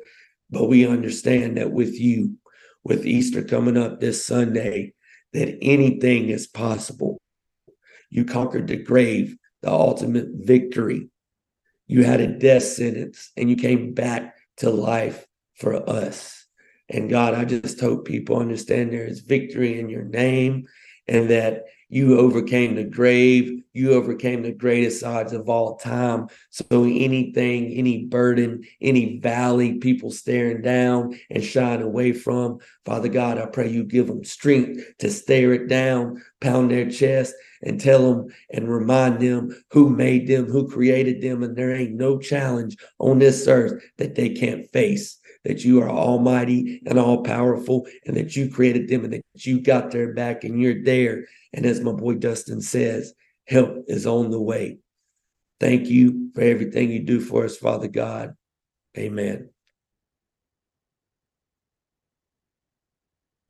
But 0.48 0.68
we 0.68 0.86
understand 0.86 1.56
that 1.56 1.72
with 1.72 1.98
you, 1.98 2.36
with 2.84 3.06
Easter 3.06 3.42
coming 3.42 3.76
up 3.76 3.98
this 3.98 4.24
Sunday, 4.24 4.92
that 5.32 5.58
anything 5.60 6.28
is 6.28 6.46
possible. 6.46 7.18
You 8.08 8.24
conquered 8.24 8.68
the 8.68 8.76
grave, 8.76 9.36
the 9.62 9.72
ultimate 9.72 10.28
victory 10.34 11.08
you 11.92 12.04
had 12.04 12.22
a 12.22 12.26
death 12.26 12.62
sentence 12.62 13.30
and 13.36 13.50
you 13.50 13.56
came 13.56 13.92
back 13.92 14.34
to 14.56 14.70
life 14.70 15.26
for 15.56 15.88
us. 15.88 16.46
And 16.88 17.10
God, 17.10 17.34
I 17.34 17.44
just 17.44 17.78
hope 17.78 18.06
people 18.06 18.38
understand 18.38 18.90
there 18.90 19.04
is 19.04 19.20
victory 19.20 19.78
in 19.78 19.90
your 19.90 20.04
name 20.04 20.66
and 21.06 21.28
that 21.28 21.64
you 21.90 22.18
overcame 22.18 22.76
the 22.76 22.84
grave. 22.84 23.62
You 23.74 23.92
overcame 23.92 24.42
the 24.42 24.52
greatest 24.52 25.04
odds 25.04 25.34
of 25.34 25.50
all 25.50 25.76
time. 25.76 26.28
So 26.48 26.84
anything, 26.84 27.72
any 27.72 28.06
burden, 28.06 28.64
any 28.80 29.18
valley, 29.18 29.74
people 29.74 30.10
staring 30.10 30.62
down 30.62 31.18
and 31.28 31.44
shying 31.44 31.82
away 31.82 32.14
from, 32.14 32.60
Father 32.86 33.08
God, 33.08 33.36
I 33.36 33.44
pray 33.44 33.68
you 33.68 33.84
give 33.84 34.06
them 34.06 34.24
strength 34.24 34.80
to 35.00 35.10
stare 35.10 35.52
it 35.52 35.68
down, 35.68 36.22
pound 36.40 36.70
their 36.70 36.90
chest, 36.90 37.34
and 37.62 37.80
tell 37.80 38.12
them 38.12 38.28
and 38.50 38.68
remind 38.68 39.20
them 39.20 39.50
who 39.70 39.88
made 39.88 40.26
them, 40.26 40.46
who 40.46 40.68
created 40.68 41.20
them. 41.20 41.42
And 41.42 41.56
there 41.56 41.74
ain't 41.74 41.94
no 41.94 42.18
challenge 42.18 42.76
on 42.98 43.18
this 43.18 43.46
earth 43.46 43.82
that 43.98 44.14
they 44.14 44.30
can't 44.30 44.70
face 44.72 45.18
that 45.44 45.64
you 45.64 45.82
are 45.82 45.90
almighty 45.90 46.80
and 46.86 46.98
all 46.98 47.22
powerful 47.22 47.86
and 48.06 48.16
that 48.16 48.36
you 48.36 48.50
created 48.50 48.88
them 48.88 49.04
and 49.04 49.14
that 49.14 49.46
you 49.46 49.60
got 49.60 49.90
their 49.90 50.12
back 50.14 50.44
and 50.44 50.60
you're 50.60 50.82
there. 50.82 51.24
And 51.52 51.66
as 51.66 51.80
my 51.80 51.92
boy 51.92 52.14
Dustin 52.14 52.60
says, 52.60 53.12
help 53.46 53.84
is 53.88 54.06
on 54.06 54.30
the 54.30 54.40
way. 54.40 54.78
Thank 55.60 55.88
you 55.88 56.30
for 56.34 56.42
everything 56.42 56.90
you 56.90 57.00
do 57.00 57.20
for 57.20 57.44
us, 57.44 57.56
Father 57.56 57.88
God. 57.88 58.34
Amen. 58.96 59.50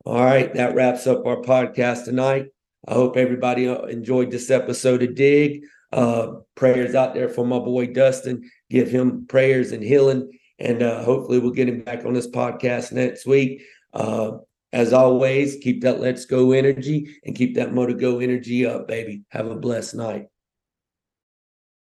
All 0.05 0.23
right, 0.23 0.53
that 0.55 0.75
wraps 0.75 1.07
up 1.07 1.25
our 1.25 1.37
podcast 1.37 2.05
tonight. 2.05 2.52
I 2.87 2.93
hope 2.93 3.17
everybody 3.17 3.67
uh, 3.67 3.83
enjoyed 3.83 4.31
this 4.31 4.51
episode 4.51 5.03
of 5.03 5.15
Dig. 5.15 5.63
Uh, 5.91 6.39
prayers 6.55 6.95
out 6.95 7.13
there 7.13 7.29
for 7.29 7.45
my 7.45 7.59
boy 7.59 7.87
Dustin. 7.87 8.49
Give 8.69 8.89
him 8.89 9.27
prayers 9.27 9.71
and 9.71 9.83
healing 9.83 10.29
and 10.59 10.83
uh, 10.83 11.03
hopefully, 11.03 11.39
we'll 11.39 11.51
get 11.51 11.67
him 11.67 11.81
back 11.81 12.05
on 12.05 12.13
this 12.13 12.29
podcast 12.29 12.91
next 12.91 13.25
week. 13.25 13.63
Uh, 13.93 14.37
as 14.71 14.93
always, 14.93 15.57
keep 15.61 15.81
that 15.81 15.99
let's 15.99 16.25
go 16.25 16.51
energy 16.51 17.17
and 17.25 17.35
keep 17.35 17.55
that 17.55 17.73
motor 17.73 17.93
go 17.93 18.19
energy 18.19 18.65
up, 18.65 18.87
baby. 18.87 19.23
Have 19.29 19.47
a 19.47 19.55
blessed 19.55 19.95
night. 19.95 20.27